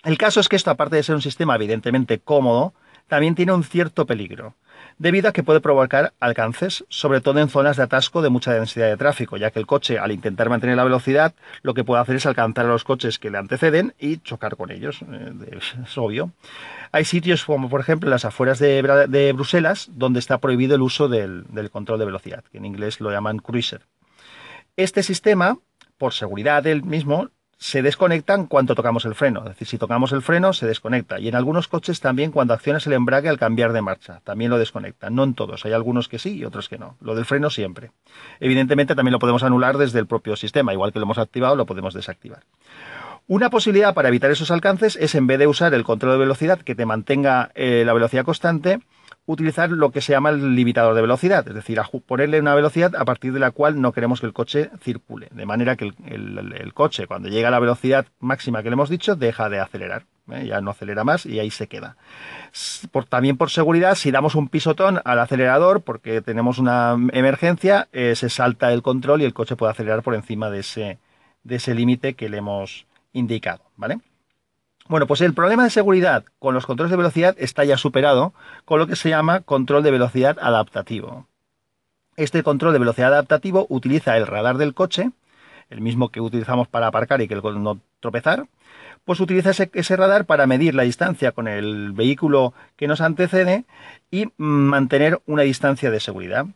El 0.02 0.18
caso 0.18 0.40
es 0.40 0.48
que 0.48 0.56
esto, 0.56 0.70
aparte 0.70 0.96
de 0.96 1.02
ser 1.02 1.14
un 1.14 1.22
sistema 1.22 1.54
evidentemente 1.54 2.18
cómodo, 2.18 2.74
también 3.06 3.34
tiene 3.34 3.52
un 3.52 3.64
cierto 3.64 4.06
peligro 4.06 4.54
debido 4.98 5.28
a 5.28 5.32
que 5.32 5.42
puede 5.42 5.60
provocar 5.60 6.12
alcances, 6.20 6.84
sobre 6.88 7.20
todo 7.20 7.40
en 7.40 7.48
zonas 7.48 7.76
de 7.76 7.82
atasco 7.82 8.22
de 8.22 8.30
mucha 8.30 8.52
densidad 8.52 8.88
de 8.88 8.96
tráfico, 8.96 9.36
ya 9.36 9.50
que 9.50 9.58
el 9.58 9.66
coche, 9.66 9.98
al 9.98 10.12
intentar 10.12 10.48
mantener 10.48 10.76
la 10.76 10.84
velocidad, 10.84 11.34
lo 11.62 11.74
que 11.74 11.84
puede 11.84 12.02
hacer 12.02 12.16
es 12.16 12.26
alcanzar 12.26 12.66
a 12.66 12.68
los 12.68 12.84
coches 12.84 13.18
que 13.18 13.30
le 13.30 13.38
anteceden 13.38 13.94
y 13.98 14.18
chocar 14.18 14.56
con 14.56 14.70
ellos. 14.70 15.00
Eh, 15.02 15.58
es 15.58 15.98
obvio. 15.98 16.30
Hay 16.92 17.04
sitios 17.04 17.44
como, 17.44 17.68
por 17.68 17.80
ejemplo, 17.80 18.08
las 18.08 18.24
afueras 18.24 18.58
de, 18.58 19.32
Bruselas, 19.34 19.88
donde 19.92 20.20
está 20.20 20.38
prohibido 20.38 20.76
el 20.76 20.82
uso 20.82 21.08
del, 21.08 21.44
del 21.48 21.70
control 21.70 21.98
de 21.98 22.04
velocidad, 22.04 22.44
que 22.50 22.58
en 22.58 22.64
inglés 22.64 23.00
lo 23.00 23.10
llaman 23.10 23.38
cruiser. 23.38 23.82
Este 24.76 25.02
sistema, 25.02 25.58
por 25.98 26.12
seguridad 26.12 26.62
del 26.62 26.82
mismo, 26.82 27.30
se 27.64 27.80
desconectan 27.80 28.44
cuando 28.44 28.74
tocamos 28.74 29.06
el 29.06 29.14
freno. 29.14 29.40
Es 29.40 29.46
decir, 29.46 29.66
si 29.66 29.78
tocamos 29.78 30.12
el 30.12 30.20
freno, 30.20 30.52
se 30.52 30.66
desconecta. 30.66 31.18
Y 31.18 31.28
en 31.28 31.34
algunos 31.34 31.66
coches 31.66 31.98
también 31.98 32.30
cuando 32.30 32.52
accionas 32.52 32.86
el 32.86 32.92
embrague 32.92 33.30
al 33.30 33.38
cambiar 33.38 33.72
de 33.72 33.80
marcha. 33.80 34.20
También 34.22 34.50
lo 34.50 34.58
desconecta. 34.58 35.08
No 35.08 35.24
en 35.24 35.32
todos. 35.32 35.64
Hay 35.64 35.72
algunos 35.72 36.06
que 36.06 36.18
sí 36.18 36.36
y 36.36 36.44
otros 36.44 36.68
que 36.68 36.76
no. 36.76 36.98
Lo 37.00 37.14
del 37.14 37.24
freno 37.24 37.48
siempre. 37.48 37.90
Evidentemente 38.38 38.94
también 38.94 39.12
lo 39.12 39.18
podemos 39.18 39.44
anular 39.44 39.78
desde 39.78 39.98
el 39.98 40.06
propio 40.06 40.36
sistema. 40.36 40.74
Igual 40.74 40.92
que 40.92 40.98
lo 40.98 41.06
hemos 41.06 41.16
activado, 41.16 41.56
lo 41.56 41.64
podemos 41.64 41.94
desactivar. 41.94 42.42
Una 43.28 43.48
posibilidad 43.48 43.94
para 43.94 44.08
evitar 44.08 44.30
esos 44.30 44.50
alcances 44.50 44.96
es 44.96 45.14
en 45.14 45.26
vez 45.26 45.38
de 45.38 45.46
usar 45.46 45.72
el 45.72 45.84
control 45.84 46.12
de 46.12 46.18
velocidad 46.18 46.60
que 46.60 46.74
te 46.74 46.84
mantenga 46.84 47.50
eh, 47.54 47.84
la 47.86 47.94
velocidad 47.94 48.26
constante, 48.26 48.80
utilizar 49.26 49.70
lo 49.70 49.90
que 49.90 50.00
se 50.00 50.12
llama 50.12 50.30
el 50.30 50.54
limitador 50.54 50.94
de 50.94 51.00
velocidad, 51.00 51.46
es 51.48 51.54
decir, 51.54 51.80
ponerle 52.06 52.40
una 52.40 52.54
velocidad 52.54 52.94
a 52.94 53.04
partir 53.04 53.32
de 53.32 53.40
la 53.40 53.52
cual 53.52 53.80
no 53.80 53.92
queremos 53.92 54.20
que 54.20 54.26
el 54.26 54.32
coche 54.32 54.70
circule, 54.82 55.28
de 55.30 55.46
manera 55.46 55.76
que 55.76 55.92
el, 56.06 56.72
coche 56.74 57.06
cuando 57.06 57.28
llega 57.28 57.48
a 57.48 57.50
la 57.50 57.58
velocidad 57.58 58.06
máxima 58.20 58.62
que 58.62 58.68
le 58.68 58.74
hemos 58.74 58.90
dicho 58.90 59.16
deja 59.16 59.48
de 59.48 59.60
acelerar, 59.60 60.04
¿eh? 60.30 60.46
ya 60.46 60.60
no 60.60 60.72
acelera 60.72 61.04
más 61.04 61.24
y 61.24 61.38
ahí 61.38 61.50
se 61.50 61.68
queda. 61.68 61.96
también 63.08 63.36
por 63.36 63.50
seguridad, 63.50 63.94
si 63.94 64.10
damos 64.10 64.34
un 64.34 64.48
pisotón 64.48 65.00
al 65.04 65.18
acelerador 65.18 65.82
porque 65.82 66.20
tenemos 66.20 66.58
una 66.58 66.96
emergencia, 67.12 67.88
eh, 67.92 68.14
se 68.16 68.28
salta 68.28 68.72
el 68.72 68.82
control 68.82 69.22
y 69.22 69.24
el 69.24 69.32
coche 69.32 69.56
puede 69.56 69.72
acelerar 69.72 70.02
por 70.02 70.14
encima 70.14 70.50
de 70.50 70.60
ese, 70.60 70.98
de 71.44 71.56
ese 71.56 71.74
límite 71.74 72.14
que 72.14 72.28
le 72.28 72.38
hemos 72.38 72.86
indicado, 73.12 73.62
¿vale? 73.76 74.00
Bueno, 74.86 75.06
pues 75.06 75.22
el 75.22 75.32
problema 75.32 75.64
de 75.64 75.70
seguridad 75.70 76.24
con 76.38 76.52
los 76.52 76.66
controles 76.66 76.90
de 76.90 76.98
velocidad 76.98 77.34
está 77.38 77.64
ya 77.64 77.78
superado 77.78 78.34
con 78.66 78.78
lo 78.78 78.86
que 78.86 78.96
se 78.96 79.08
llama 79.08 79.40
control 79.40 79.82
de 79.82 79.90
velocidad 79.90 80.36
adaptativo. 80.38 81.26
Este 82.16 82.42
control 82.42 82.74
de 82.74 82.80
velocidad 82.80 83.12
adaptativo 83.14 83.66
utiliza 83.70 84.16
el 84.18 84.26
radar 84.26 84.58
del 84.58 84.74
coche, 84.74 85.10
el 85.70 85.80
mismo 85.80 86.10
que 86.10 86.20
utilizamos 86.20 86.68
para 86.68 86.88
aparcar 86.88 87.22
y 87.22 87.28
que 87.28 87.34
no 87.34 87.80
tropezar, 88.00 88.46
pues 89.06 89.20
utiliza 89.20 89.50
ese, 89.50 89.96
radar 89.96 90.26
para 90.26 90.46
medir 90.46 90.74
la 90.74 90.82
distancia 90.82 91.32
con 91.32 91.48
el 91.48 91.92
vehículo 91.92 92.52
que 92.76 92.86
nos 92.86 93.00
antecede 93.00 93.64
y 94.10 94.28
mantener 94.36 95.20
una 95.24 95.42
distancia 95.42 95.90
de 95.90 96.00
seguridad. 96.00 96.46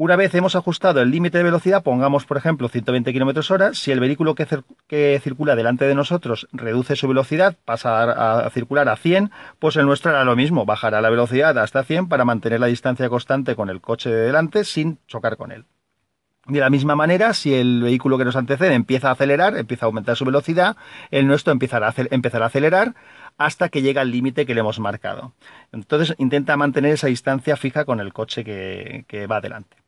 Una 0.00 0.14
vez 0.14 0.32
hemos 0.36 0.54
ajustado 0.54 1.00
el 1.00 1.10
límite 1.10 1.38
de 1.38 1.44
velocidad, 1.44 1.82
pongamos 1.82 2.24
por 2.24 2.36
ejemplo 2.36 2.68
120 2.68 3.12
km 3.12 3.50
hora, 3.50 3.74
si 3.74 3.90
el 3.90 3.98
vehículo 3.98 4.36
que, 4.36 5.20
circula 5.20 5.56
delante 5.56 5.86
de 5.86 5.96
nosotros 5.96 6.46
reduce 6.52 6.94
su 6.94 7.08
velocidad, 7.08 7.56
pasa 7.64 8.44
a, 8.44 8.48
circular 8.50 8.88
a 8.88 8.94
100, 8.94 9.32
pues 9.58 9.74
el 9.74 9.86
nuestro 9.86 10.12
hará 10.12 10.22
lo 10.22 10.36
mismo, 10.36 10.64
bajará 10.64 11.00
la 11.00 11.10
velocidad 11.10 11.58
hasta 11.58 11.82
100 11.82 12.08
para 12.08 12.24
mantener 12.24 12.60
la 12.60 12.68
distancia 12.68 13.08
constante 13.08 13.56
con 13.56 13.70
el 13.70 13.80
coche 13.80 14.08
de 14.08 14.26
delante 14.26 14.62
sin 14.62 15.00
chocar 15.08 15.36
con 15.36 15.50
él. 15.50 15.64
De 16.46 16.60
la 16.60 16.70
misma 16.70 16.94
manera, 16.94 17.34
si 17.34 17.52
el 17.52 17.82
vehículo 17.82 18.18
que 18.18 18.24
nos 18.24 18.36
antecede 18.36 18.74
empieza 18.74 19.08
a 19.08 19.14
acelerar, 19.14 19.56
empieza 19.56 19.86
a 19.86 19.88
aumentar 19.88 20.14
su 20.14 20.24
velocidad, 20.24 20.76
el 21.10 21.26
nuestro 21.26 21.52
empezará 21.52 21.88
a, 21.88 22.46
acelerar 22.46 22.94
hasta 23.36 23.68
que 23.68 23.82
llega 23.82 24.02
al 24.02 24.12
límite 24.12 24.46
que 24.46 24.54
le 24.54 24.60
hemos 24.60 24.78
marcado. 24.78 25.34
Entonces 25.72 26.14
intenta 26.18 26.56
mantener 26.56 26.92
esa 26.92 27.08
distancia 27.08 27.56
fija 27.56 27.84
con 27.84 27.98
el 27.98 28.12
coche 28.12 28.44
que 28.44 29.26
va 29.26 29.38
adelante. 29.38 29.87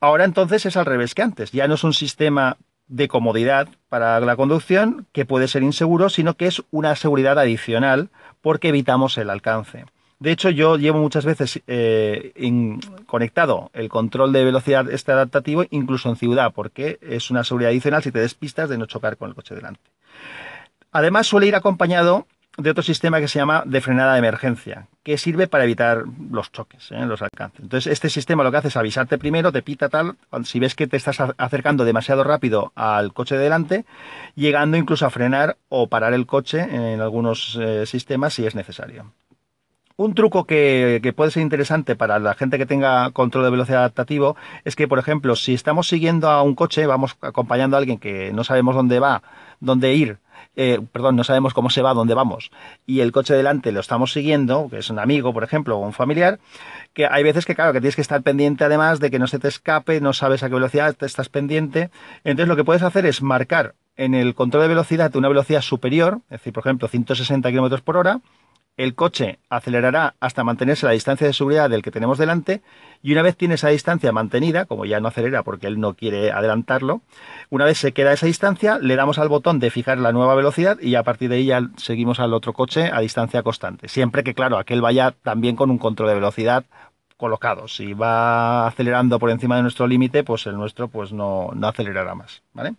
Ahora 0.00 0.24
entonces 0.24 0.66
es 0.66 0.76
al 0.76 0.86
revés 0.86 1.14
que 1.14 1.22
antes. 1.22 1.52
Ya 1.52 1.68
no 1.68 1.74
es 1.74 1.84
un 1.84 1.92
sistema 1.92 2.56
de 2.88 3.06
comodidad 3.06 3.68
para 3.88 4.18
la 4.20 4.36
conducción 4.36 5.06
que 5.12 5.24
puede 5.24 5.46
ser 5.46 5.62
inseguro, 5.62 6.08
sino 6.08 6.34
que 6.34 6.46
es 6.46 6.62
una 6.70 6.96
seguridad 6.96 7.38
adicional 7.38 8.08
porque 8.40 8.68
evitamos 8.68 9.16
el 9.18 9.30
alcance. 9.30 9.84
De 10.18 10.32
hecho, 10.32 10.50
yo 10.50 10.76
llevo 10.76 10.98
muchas 10.98 11.24
veces 11.24 11.62
eh, 11.66 12.32
conectado 13.06 13.70
el 13.72 13.88
control 13.88 14.32
de 14.32 14.44
velocidad 14.44 14.90
este 14.90 15.12
adaptativo 15.12 15.64
incluso 15.70 16.10
en 16.10 16.16
ciudad, 16.16 16.52
porque 16.52 16.98
es 17.00 17.30
una 17.30 17.42
seguridad 17.42 17.70
adicional 17.70 18.02
si 18.02 18.12
te 18.12 18.18
despistas 18.18 18.68
de 18.68 18.76
no 18.76 18.86
chocar 18.86 19.16
con 19.16 19.30
el 19.30 19.34
coche 19.34 19.54
delante. 19.54 19.80
Además, 20.92 21.26
suele 21.26 21.46
ir 21.46 21.54
acompañado 21.54 22.26
de 22.60 22.70
otro 22.70 22.82
sistema 22.82 23.20
que 23.20 23.28
se 23.28 23.38
llama 23.38 23.62
de 23.66 23.80
frenada 23.80 24.12
de 24.12 24.18
emergencia, 24.18 24.86
que 25.02 25.18
sirve 25.18 25.46
para 25.46 25.64
evitar 25.64 26.04
los 26.30 26.52
choques, 26.52 26.90
¿eh? 26.92 27.06
los 27.06 27.22
alcances. 27.22 27.60
Entonces, 27.60 27.92
este 27.92 28.10
sistema 28.10 28.44
lo 28.44 28.50
que 28.50 28.58
hace 28.58 28.68
es 28.68 28.76
avisarte 28.76 29.18
primero, 29.18 29.52
te 29.52 29.62
pita 29.62 29.88
tal, 29.88 30.16
si 30.44 30.60
ves 30.60 30.74
que 30.74 30.86
te 30.86 30.96
estás 30.96 31.18
acercando 31.36 31.84
demasiado 31.84 32.24
rápido 32.24 32.72
al 32.74 33.12
coche 33.12 33.36
de 33.36 33.44
delante, 33.44 33.84
llegando 34.34 34.76
incluso 34.76 35.06
a 35.06 35.10
frenar 35.10 35.56
o 35.68 35.88
parar 35.88 36.12
el 36.12 36.26
coche 36.26 36.60
en 36.60 37.00
algunos 37.00 37.58
eh, 37.60 37.86
sistemas 37.86 38.34
si 38.34 38.46
es 38.46 38.54
necesario. 38.54 39.12
Un 39.96 40.14
truco 40.14 40.44
que, 40.44 41.00
que, 41.02 41.12
puede 41.12 41.30
ser 41.30 41.42
interesante 41.42 41.94
para 41.94 42.18
la 42.18 42.32
gente 42.32 42.56
que 42.56 42.64
tenga 42.64 43.10
control 43.10 43.44
de 43.44 43.50
velocidad 43.50 43.80
adaptativo 43.80 44.34
es 44.64 44.74
que, 44.74 44.88
por 44.88 44.98
ejemplo, 44.98 45.36
si 45.36 45.52
estamos 45.52 45.88
siguiendo 45.88 46.30
a 46.30 46.42
un 46.42 46.54
coche, 46.54 46.86
vamos 46.86 47.18
acompañando 47.20 47.76
a 47.76 47.80
alguien 47.80 47.98
que 47.98 48.32
no 48.32 48.42
sabemos 48.42 48.74
dónde 48.74 48.98
va, 48.98 49.22
dónde 49.60 49.92
ir, 49.92 50.16
eh, 50.56 50.80
perdón, 50.92 51.16
no 51.16 51.24
sabemos 51.24 51.54
cómo 51.54 51.70
se 51.70 51.82
va, 51.82 51.94
dónde 51.94 52.14
vamos, 52.14 52.50
y 52.86 53.00
el 53.00 53.12
coche 53.12 53.34
delante 53.34 53.72
lo 53.72 53.80
estamos 53.80 54.12
siguiendo, 54.12 54.68
que 54.70 54.78
es 54.78 54.90
un 54.90 54.98
amigo, 54.98 55.32
por 55.32 55.44
ejemplo, 55.44 55.76
o 55.76 55.86
un 55.86 55.92
familiar, 55.92 56.38
que 56.92 57.06
hay 57.06 57.22
veces 57.22 57.46
que, 57.46 57.54
claro, 57.54 57.72
que 57.72 57.80
tienes 57.80 57.96
que 57.96 58.02
estar 58.02 58.22
pendiente 58.22 58.64
además 58.64 59.00
de 59.00 59.10
que 59.10 59.18
no 59.18 59.26
se 59.26 59.38
te 59.38 59.48
escape, 59.48 60.00
no 60.00 60.12
sabes 60.12 60.42
a 60.42 60.48
qué 60.48 60.54
velocidad 60.54 60.94
te 60.94 61.06
estás 61.06 61.28
pendiente. 61.28 61.90
Entonces 62.24 62.48
lo 62.48 62.56
que 62.56 62.64
puedes 62.64 62.82
hacer 62.82 63.06
es 63.06 63.22
marcar 63.22 63.74
en 63.96 64.14
el 64.14 64.34
control 64.34 64.62
de 64.62 64.68
velocidad 64.68 65.14
una 65.14 65.28
velocidad 65.28 65.60
superior, 65.60 66.20
es 66.24 66.40
decir, 66.40 66.52
por 66.52 66.62
ejemplo, 66.62 66.88
160 66.88 67.50
km 67.50 67.80
por 67.82 67.96
hora, 67.96 68.20
el 68.76 68.94
coche 68.94 69.38
acelerará 69.50 70.14
hasta 70.20 70.44
mantenerse 70.44 70.86
la 70.86 70.92
distancia 70.92 71.26
de 71.26 71.32
seguridad 71.32 71.68
del 71.68 71.82
que 71.82 71.90
tenemos 71.90 72.18
delante 72.18 72.62
y 73.02 73.12
una 73.12 73.22
vez 73.22 73.36
tiene 73.36 73.54
esa 73.54 73.68
distancia 73.68 74.12
mantenida, 74.12 74.64
como 74.64 74.84
ya 74.84 75.00
no 75.00 75.08
acelera 75.08 75.42
porque 75.42 75.66
él 75.66 75.80
no 75.80 75.94
quiere 75.94 76.32
adelantarlo, 76.32 77.02
una 77.50 77.64
vez 77.64 77.78
se 77.78 77.92
queda 77.92 78.12
esa 78.12 78.26
distancia, 78.26 78.78
le 78.78 78.96
damos 78.96 79.18
al 79.18 79.28
botón 79.28 79.58
de 79.58 79.70
fijar 79.70 79.98
la 79.98 80.12
nueva 80.12 80.34
velocidad 80.34 80.78
y 80.80 80.94
a 80.94 81.02
partir 81.02 81.28
de 81.28 81.36
ahí 81.36 81.46
ya 81.46 81.62
seguimos 81.76 82.20
al 82.20 82.32
otro 82.32 82.52
coche 82.52 82.90
a 82.92 83.00
distancia 83.00 83.42
constante. 83.42 83.88
Siempre 83.88 84.24
que, 84.24 84.34
claro, 84.34 84.58
aquel 84.58 84.80
vaya 84.80 85.14
también 85.22 85.56
con 85.56 85.70
un 85.70 85.78
control 85.78 86.08
de 86.08 86.14
velocidad 86.14 86.64
colocado. 87.16 87.68
Si 87.68 87.92
va 87.92 88.66
acelerando 88.66 89.18
por 89.18 89.30
encima 89.30 89.56
de 89.56 89.62
nuestro 89.62 89.86
límite, 89.86 90.24
pues 90.24 90.46
el 90.46 90.56
nuestro 90.56 90.88
pues 90.88 91.12
no, 91.12 91.50
no 91.54 91.68
acelerará 91.68 92.14
más. 92.14 92.42
¿vale? 92.54 92.74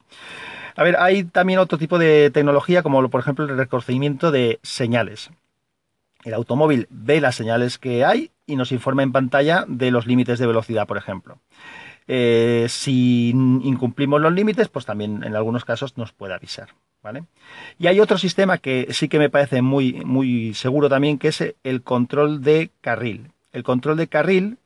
A 0.75 0.83
ver, 0.83 0.97
hay 0.99 1.23
también 1.23 1.59
otro 1.59 1.77
tipo 1.77 1.99
de 1.99 2.31
tecnología, 2.31 2.81
como 2.81 3.07
por 3.09 3.21
ejemplo 3.21 3.45
el 3.45 3.55
reconocimiento 3.55 4.31
de 4.31 4.59
señales. 4.63 5.29
El 6.23 6.33
automóvil 6.33 6.87
ve 6.89 7.21
las 7.21 7.35
señales 7.35 7.77
que 7.77 8.05
hay 8.05 8.31
y 8.45 8.55
nos 8.55 8.71
informa 8.71 9.03
en 9.03 9.11
pantalla 9.11 9.65
de 9.67 9.91
los 9.91 10.05
límites 10.05 10.39
de 10.39 10.47
velocidad, 10.47 10.87
por 10.87 10.97
ejemplo. 10.97 11.39
Eh, 12.07 12.65
si 12.69 13.29
incumplimos 13.29 14.21
los 14.21 14.33
límites, 14.33 14.67
pues 14.67 14.85
también 14.85 15.23
en 15.23 15.35
algunos 15.35 15.65
casos 15.65 15.97
nos 15.97 16.11
puede 16.11 16.33
avisar. 16.33 16.69
¿vale? 17.01 17.23
Y 17.79 17.87
hay 17.87 17.99
otro 17.99 18.17
sistema 18.17 18.57
que 18.57 18.87
sí 18.91 19.07
que 19.07 19.19
me 19.19 19.29
parece 19.29 19.61
muy, 19.61 19.93
muy 20.05 20.53
seguro 20.53 20.89
también, 20.89 21.17
que 21.17 21.29
es 21.29 21.55
el 21.63 21.81
control 21.81 22.41
de 22.43 22.71
carril. 22.81 23.31
El 23.51 23.63
control 23.63 23.97
de 23.97 24.07
carril 24.07 24.57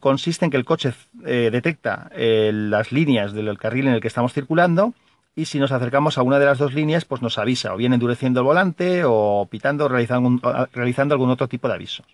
consiste 0.00 0.44
en 0.44 0.50
que 0.50 0.56
el 0.56 0.64
coche 0.64 0.94
eh, 1.24 1.50
detecta 1.52 2.10
eh, 2.14 2.50
las 2.52 2.92
líneas 2.92 3.32
del 3.32 3.58
carril 3.58 3.88
en 3.88 3.94
el 3.94 4.00
que 4.00 4.08
estamos 4.08 4.32
circulando 4.32 4.94
y 5.36 5.46
si 5.46 5.58
nos 5.58 5.72
acercamos 5.72 6.16
a 6.16 6.22
una 6.22 6.38
de 6.38 6.46
las 6.46 6.58
dos 6.58 6.74
líneas, 6.74 7.04
pues 7.04 7.22
nos 7.22 7.38
avisa, 7.38 7.74
o 7.74 7.76
bien 7.76 7.92
endureciendo 7.92 8.40
el 8.40 8.46
volante 8.46 9.02
o 9.04 9.48
pitando 9.50 9.88
realizando, 9.88 10.68
realizando 10.72 11.14
algún 11.14 11.30
otro 11.30 11.48
tipo 11.48 11.68
de 11.68 11.74
avisos. 11.74 12.06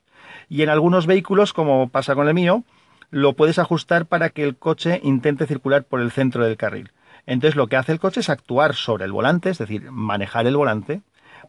Y 0.48 0.62
en 0.62 0.70
algunos 0.70 1.06
vehículos, 1.06 1.52
como 1.52 1.88
pasa 1.88 2.14
con 2.14 2.28
el 2.28 2.34
mío, 2.34 2.64
lo 3.10 3.34
puedes 3.34 3.58
ajustar 3.58 4.06
para 4.06 4.30
que 4.30 4.44
el 4.44 4.56
coche 4.56 5.00
intente 5.02 5.46
circular 5.46 5.84
por 5.84 6.00
el 6.00 6.10
centro 6.10 6.44
del 6.44 6.56
carril. 6.56 6.92
Entonces 7.26 7.56
lo 7.56 7.66
que 7.66 7.76
hace 7.76 7.92
el 7.92 8.00
coche 8.00 8.20
es 8.20 8.30
actuar 8.30 8.74
sobre 8.74 9.04
el 9.04 9.12
volante, 9.12 9.50
es 9.50 9.58
decir, 9.58 9.90
manejar 9.90 10.46
el 10.46 10.56
volante, 10.56 11.02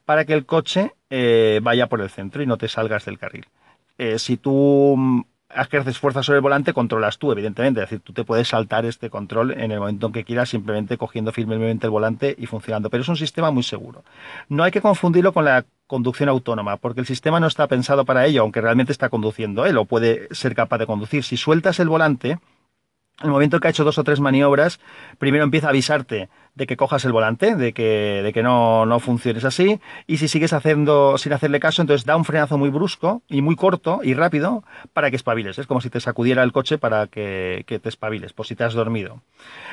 para 0.06 0.26
que 0.26 0.34
el 0.34 0.46
coche 0.46 0.94
eh, 1.10 1.60
vaya 1.64 1.88
por 1.88 2.02
el 2.02 2.10
centro 2.10 2.44
y 2.44 2.48
no 2.48 2.58
te 2.58 2.68
salgas 2.68 3.06
del 3.06 3.18
carril. 3.18 3.48
Eh, 3.98 4.20
si 4.20 4.38
tú 4.38 5.26
ejerces 5.56 5.98
fuerza 5.98 6.24
sobre 6.24 6.38
el 6.38 6.42
volante, 6.42 6.74
controlas 6.74 7.18
tú, 7.18 7.32
evidentemente. 7.32 7.82
Es 7.82 7.90
decir, 7.90 8.02
tú 8.04 8.14
te 8.14 8.24
puedes 8.24 8.48
saltar 8.48 8.86
este 8.86 9.10
control 9.10 9.52
en 9.52 9.72
el 9.72 9.80
momento 9.80 10.08
en 10.08 10.14
que 10.14 10.24
quieras, 10.24 10.50
simplemente 10.50 10.98
cogiendo 10.98 11.32
firmemente 11.32 11.88
el 11.88 11.92
volante 11.92 12.36
y 12.38 12.46
funcionando. 12.46 12.90
Pero 12.90 13.02
es 13.02 13.10
un 13.10 13.18
sistema 13.18 13.52
muy 13.52 13.64
seguro. 13.64 14.04
No 14.50 14.64
hay 14.64 14.72
que 14.72 14.82
confundirlo 14.82 15.34
con 15.34 15.46
la 15.46 15.66
conducción 15.88 16.30
autónoma, 16.30 16.78
porque 16.78 17.02
el 17.02 17.06
sistema 17.06 17.40
no 17.40 17.48
está 17.48 17.68
pensado 17.68 18.06
para 18.06 18.26
ello, 18.26 18.42
aunque 18.42 18.62
realmente 18.62 18.92
está 18.92 19.10
conduciendo 19.10 19.66
él 19.66 19.78
o 19.78 19.86
puede 19.86 20.28
ser 20.32 20.56
capaz 20.56 20.78
de 20.78 20.86
conducir. 20.86 21.24
Si 21.24 21.38
sueltas 21.38 21.80
el 21.80 21.90
volante, 21.90 22.40
el 23.24 23.30
momento 23.30 23.60
que 23.60 23.68
ha 23.68 23.72
hecho 23.72 23.84
dos 23.84 23.98
o 23.98 24.04
tres 24.04 24.20
maniobras, 24.20 24.80
primero 25.18 25.44
empieza 25.44 25.68
a 25.68 25.70
avisarte 25.70 26.30
de 26.56 26.68
que 26.68 26.76
cojas 26.76 27.06
el 27.06 27.14
volante, 27.14 27.56
de 27.56 27.72
que, 27.72 28.22
de 28.24 28.34
que 28.34 28.44
no, 28.44 28.86
no 28.86 29.00
funciones 29.00 29.46
así, 29.46 29.80
y 30.06 30.18
si 30.18 30.28
sigues 30.28 30.52
haciendo 30.54 31.18
sin 31.18 31.32
hacerle 31.34 31.60
caso, 31.60 31.82
entonces 31.82 32.06
da 32.06 32.18
un 32.18 32.26
frenazo 32.26 32.58
muy 32.58 32.70
brusco 32.70 33.22
y 33.30 33.42
muy 33.42 33.56
corto 33.56 34.02
y 34.04 34.14
rápido 34.14 34.64
para 34.94 35.10
que 35.10 35.16
espabiles. 35.16 35.58
Es 35.60 35.68
como 35.68 35.82
si 35.82 35.90
te 35.90 36.02
sacudiera 36.02 36.44
el 36.44 36.52
coche 36.52 36.78
para 36.78 37.08
que, 37.08 37.64
que 37.68 37.80
te 37.80 37.90
espabiles, 37.90 38.34
por 38.34 38.46
si 38.46 38.56
te 38.56 38.64
has 38.64 38.74
dormido. 38.74 39.22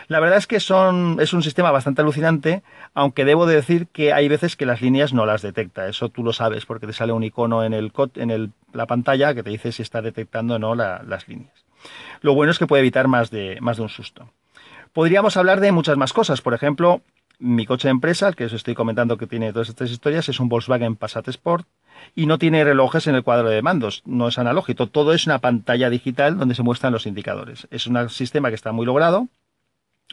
La 0.06 0.20
verdad 0.20 0.38
es 0.38 0.46
que 0.46 0.60
son, 0.60 1.18
es 1.20 1.32
un 1.32 1.42
sistema 1.42 1.70
bastante 1.70 2.02
alucinante, 2.02 2.62
aunque 2.94 3.24
debo 3.24 3.46
de 3.46 3.56
decir 3.56 3.88
que 3.88 4.12
hay 4.12 4.28
veces 4.28 4.56
que 4.56 4.66
las 4.66 4.80
líneas 4.80 5.12
no 5.12 5.26
las 5.26 5.42
detecta. 5.42 5.88
Eso 5.88 6.08
tú 6.08 6.22
lo 6.22 6.32
sabes, 6.32 6.64
porque 6.64 6.86
te 6.86 6.92
sale 6.92 7.12
un 7.12 7.24
icono 7.24 7.64
en, 7.64 7.72
el, 7.72 7.92
en 8.14 8.30
el, 8.30 8.52
la 8.72 8.86
pantalla 8.86 9.34
que 9.34 9.42
te 9.42 9.50
dice 9.50 9.72
si 9.72 9.82
está 9.82 10.00
detectando 10.00 10.54
o 10.54 10.58
no 10.58 10.74
las 10.74 11.28
líneas. 11.28 11.67
Lo 12.20 12.34
bueno 12.34 12.50
es 12.50 12.58
que 12.58 12.66
puede 12.66 12.80
evitar 12.80 13.08
más 13.08 13.30
de, 13.30 13.58
más 13.60 13.76
de 13.76 13.84
un 13.84 13.88
susto. 13.88 14.30
Podríamos 14.92 15.36
hablar 15.36 15.60
de 15.60 15.72
muchas 15.72 15.96
más 15.96 16.12
cosas. 16.12 16.40
Por 16.40 16.54
ejemplo, 16.54 17.02
mi 17.38 17.66
coche 17.66 17.88
de 17.88 17.92
empresa, 17.92 18.32
que 18.32 18.46
os 18.46 18.52
estoy 18.52 18.74
comentando 18.74 19.16
que 19.16 19.26
tiene 19.26 19.52
todas 19.52 19.68
estas 19.68 19.90
historias, 19.90 20.28
es 20.28 20.40
un 20.40 20.48
Volkswagen 20.48 20.96
Passat 20.96 21.28
Sport 21.28 21.66
y 22.14 22.26
no 22.26 22.38
tiene 22.38 22.64
relojes 22.64 23.06
en 23.06 23.14
el 23.14 23.22
cuadro 23.22 23.48
de 23.48 23.62
mandos, 23.62 24.02
no 24.06 24.28
es 24.28 24.38
analógico, 24.38 24.86
todo 24.86 25.12
es 25.12 25.26
una 25.26 25.40
pantalla 25.40 25.90
digital 25.90 26.38
donde 26.38 26.54
se 26.54 26.62
muestran 26.62 26.92
los 26.92 27.06
indicadores. 27.06 27.66
Es 27.70 27.86
un 27.86 28.08
sistema 28.08 28.48
que 28.48 28.54
está 28.54 28.72
muy 28.72 28.86
logrado 28.86 29.28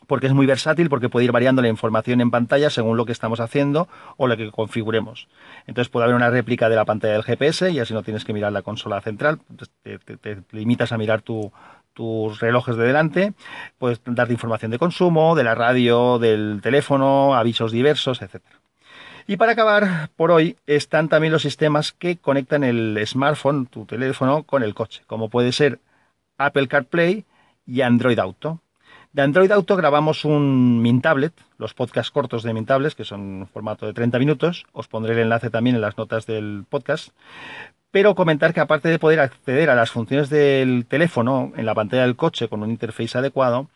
porque 0.08 0.28
es 0.28 0.34
muy 0.34 0.46
versátil, 0.46 0.90
porque 0.90 1.10
puede 1.10 1.26
ir 1.26 1.32
variando 1.32 1.62
la 1.62 1.70
información 1.70 2.20
en 2.22 2.30
pantalla 2.30 2.70
según 2.70 2.98
lo 2.98 3.06
que 3.06 3.14
estamos 3.14 3.40
haciendo 3.40 3.88
o 4.18 4.28
lo 4.28 4.36
que 4.36 4.52
configuremos. 4.52 5.28
Entonces 5.68 5.90
puede 5.90 6.04
haber 6.04 6.16
una 6.16 6.30
réplica 6.30 6.70
de 6.70 6.76
la 6.76 6.86
pantalla 6.86 7.14
del 7.14 7.24
GPS 7.24 7.72
y 7.72 7.80
así 7.80 7.94
no 7.94 8.04
tienes 8.04 8.26
que 8.26 8.34
mirar 8.34 8.52
la 8.52 8.62
consola 8.62 9.00
central, 9.02 9.40
te 9.84 10.44
limitas 10.52 10.92
a 10.92 10.98
mirar 10.98 11.22
tu, 11.22 11.52
tus 11.96 12.40
relojes 12.40 12.76
de 12.76 12.84
delante, 12.86 13.34
puedes 13.80 14.00
darte 14.06 14.34
información 14.34 14.70
de 14.70 14.78
consumo, 14.78 15.34
de 15.34 15.44
la 15.44 15.56
radio, 15.56 16.20
del 16.20 16.60
teléfono, 16.62 17.34
avisos 17.34 17.72
diversos, 17.72 18.22
etc. 18.22 18.44
Y 19.26 19.38
para 19.38 19.54
acabar, 19.54 20.10
por 20.16 20.30
hoy, 20.30 20.58
están 20.68 21.10
también 21.10 21.34
los 21.34 21.42
sistemas 21.42 21.94
que 21.94 22.18
conectan 22.18 22.64
el 22.64 23.02
smartphone, 23.08 23.66
tu 23.66 23.86
teléfono, 23.86 24.44
con 24.44 24.62
el 24.62 24.76
coche, 24.76 25.02
como 25.08 25.30
puede 25.30 25.52
ser 25.52 25.80
Apple 26.38 26.68
CarPlay 26.68 27.26
y 27.66 27.82
Android 27.82 28.20
Auto. 28.20 28.60
De 29.14 29.22
Android 29.22 29.50
Auto 29.52 29.78
grabamos 29.78 30.26
un 30.26 30.82
Mintablet, 30.82 31.34
los 31.58 31.74
podcasts 31.74 32.12
cortos 32.12 32.44
de 32.44 32.54
Mintables, 32.54 32.96
que 32.96 33.06
son 33.06 33.40
en 33.40 33.48
formato 33.48 33.86
de 33.86 33.94
30 33.94 34.20
minutos. 34.20 34.66
Os 34.74 34.90
pondré 34.90 35.14
el 35.14 35.22
enlace 35.22 35.50
también 35.50 35.78
en 35.78 35.82
las 35.82 35.98
notas 35.98 36.26
del 36.26 36.66
podcast 36.70 37.14
pero 37.96 38.14
comentar 38.14 38.54
que 38.54 38.60
aparte 38.60 38.90
de 38.90 39.00
poder 39.00 39.22
acceder 39.22 39.70
a 39.70 39.74
las 39.74 39.90
funciones 39.90 40.30
del 40.30 40.86
teléfono 40.86 41.54
en 41.56 41.66
la 41.66 41.74
pantalla 41.74 42.02
del 42.02 42.18
coche 42.18 42.50
con 42.50 42.62
un 42.62 42.70
interface 42.70 43.18
adecuado, 43.18 43.70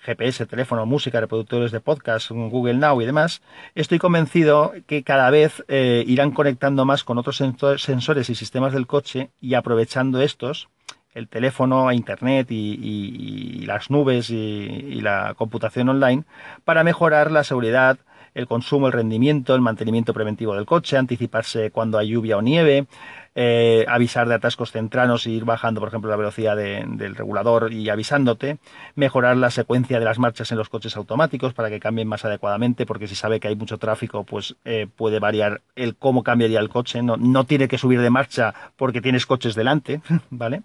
GPS, 0.00 0.44
teléfono, 0.44 0.84
música, 0.84 1.18
reproductores 1.18 1.72
de 1.72 1.80
podcast, 1.80 2.30
Google 2.30 2.74
Now 2.74 3.00
y 3.00 3.06
demás, 3.06 3.40
estoy 3.74 3.98
convencido 3.98 4.74
que 4.86 5.02
cada 5.02 5.30
vez 5.30 5.64
eh, 5.68 6.04
irán 6.06 6.32
conectando 6.32 6.84
más 6.84 7.04
con 7.04 7.16
otros 7.16 7.38
sensores 7.38 8.28
y 8.28 8.34
sistemas 8.34 8.74
del 8.74 8.86
coche 8.86 9.30
y 9.40 9.54
aprovechando 9.54 10.20
estos, 10.20 10.68
el 11.14 11.26
teléfono 11.28 11.90
Internet 11.90 12.48
y, 12.50 13.64
las 13.64 13.88
nubes 13.88 14.28
y 14.28 15.00
la 15.00 15.32
computación 15.38 15.88
online, 15.88 16.24
para 16.66 16.84
mejorar 16.84 17.30
la 17.30 17.44
seguridad, 17.44 17.98
el 18.34 18.46
consumo, 18.46 18.88
el 18.88 18.92
rendimiento, 18.92 19.54
el 19.54 19.60
mantenimiento 19.60 20.12
preventivo 20.12 20.54
del 20.54 20.66
coche, 20.66 20.96
anticiparse 20.96 21.70
cuando 21.70 21.98
hay 21.98 22.08
lluvia 22.08 22.36
o 22.36 22.42
nieve, 22.42 22.86
eh, 23.34 23.84
avisar 23.88 24.28
de 24.28 24.34
atascos 24.34 24.72
centranos 24.72 25.26
y 25.26 25.32
ir 25.32 25.44
bajando, 25.44 25.80
por 25.80 25.88
ejemplo, 25.88 26.10
la 26.10 26.16
velocidad 26.16 26.56
del 26.56 27.14
regulador 27.14 27.72
y 27.72 27.88
avisándote, 27.88 28.58
mejorar 28.94 29.36
la 29.36 29.50
secuencia 29.50 29.98
de 29.98 30.04
las 30.04 30.18
marchas 30.18 30.52
en 30.52 30.58
los 30.58 30.68
coches 30.68 30.96
automáticos 30.96 31.52
para 31.52 31.70
que 31.70 31.80
cambien 31.80 32.08
más 32.08 32.24
adecuadamente, 32.24 32.86
porque 32.86 33.08
si 33.08 33.14
sabe 33.14 33.40
que 33.40 33.48
hay 33.48 33.56
mucho 33.56 33.78
tráfico, 33.78 34.24
pues 34.24 34.56
eh, 34.64 34.86
puede 34.94 35.18
variar 35.18 35.62
el 35.76 35.96
cómo 35.96 36.22
cambiaría 36.22 36.60
el 36.60 36.68
coche, 36.68 37.02
no, 37.02 37.16
no 37.16 37.44
tiene 37.44 37.68
que 37.68 37.78
subir 37.78 38.00
de 38.00 38.10
marcha 38.10 38.54
porque 38.76 39.00
tienes 39.00 39.26
coches 39.26 39.54
delante, 39.54 40.00
¿vale? 40.30 40.62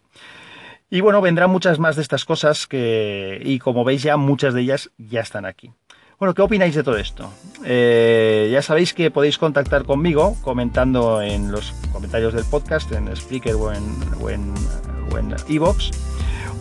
Y 0.91 1.01
bueno, 1.01 1.21
vendrán 1.21 1.51
muchas 1.51 1.77
más 1.77 1.95
de 1.95 2.01
estas 2.01 2.25
cosas 2.25 2.65
que, 2.65 3.39
y 3.43 3.59
como 3.59 3.83
veis 3.83 4.01
ya, 4.01 4.17
muchas 4.17 4.53
de 4.53 4.61
ellas 4.61 4.89
ya 4.97 5.21
están 5.21 5.45
aquí. 5.45 5.71
Bueno, 6.19 6.33
¿qué 6.33 6.41
opináis 6.41 6.75
de 6.75 6.83
todo 6.83 6.97
esto? 6.97 7.31
Eh, 7.63 8.49
ya 8.51 8.61
sabéis 8.61 8.93
que 8.93 9.09
podéis 9.09 9.37
contactar 9.37 9.85
conmigo 9.85 10.35
comentando 10.41 11.21
en 11.21 11.49
los 11.49 11.71
comentarios 11.93 12.33
del 12.33 12.43
podcast, 12.43 12.91
en 12.91 13.15
Spreaker 13.15 13.55
o 13.55 13.71
en, 13.71 13.83
o 14.21 14.29
en, 14.29 15.35
Evox, 15.47 15.91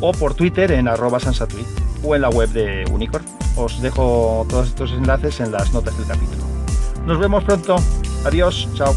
o 0.01 0.13
por 0.13 0.35
Twitter 0.35 0.71
en 0.71 0.87
arroba 0.87 1.19
sansatweet 1.19 1.67
o 2.05 2.15
en 2.15 2.23
la 2.23 2.29
web 2.29 2.51
de 2.51 2.85
Unicorn. 2.93 3.25
Os 3.57 3.83
dejo 3.83 4.47
todos 4.49 4.69
estos 4.69 4.93
enlaces 4.93 5.41
en 5.41 5.51
las 5.51 5.73
notas 5.73 5.99
del 5.99 6.07
capítulo. 6.07 6.45
Nos 7.05 7.19
vemos 7.19 7.43
pronto. 7.43 7.77
Adiós. 8.25 8.69
Chao. 8.75 8.95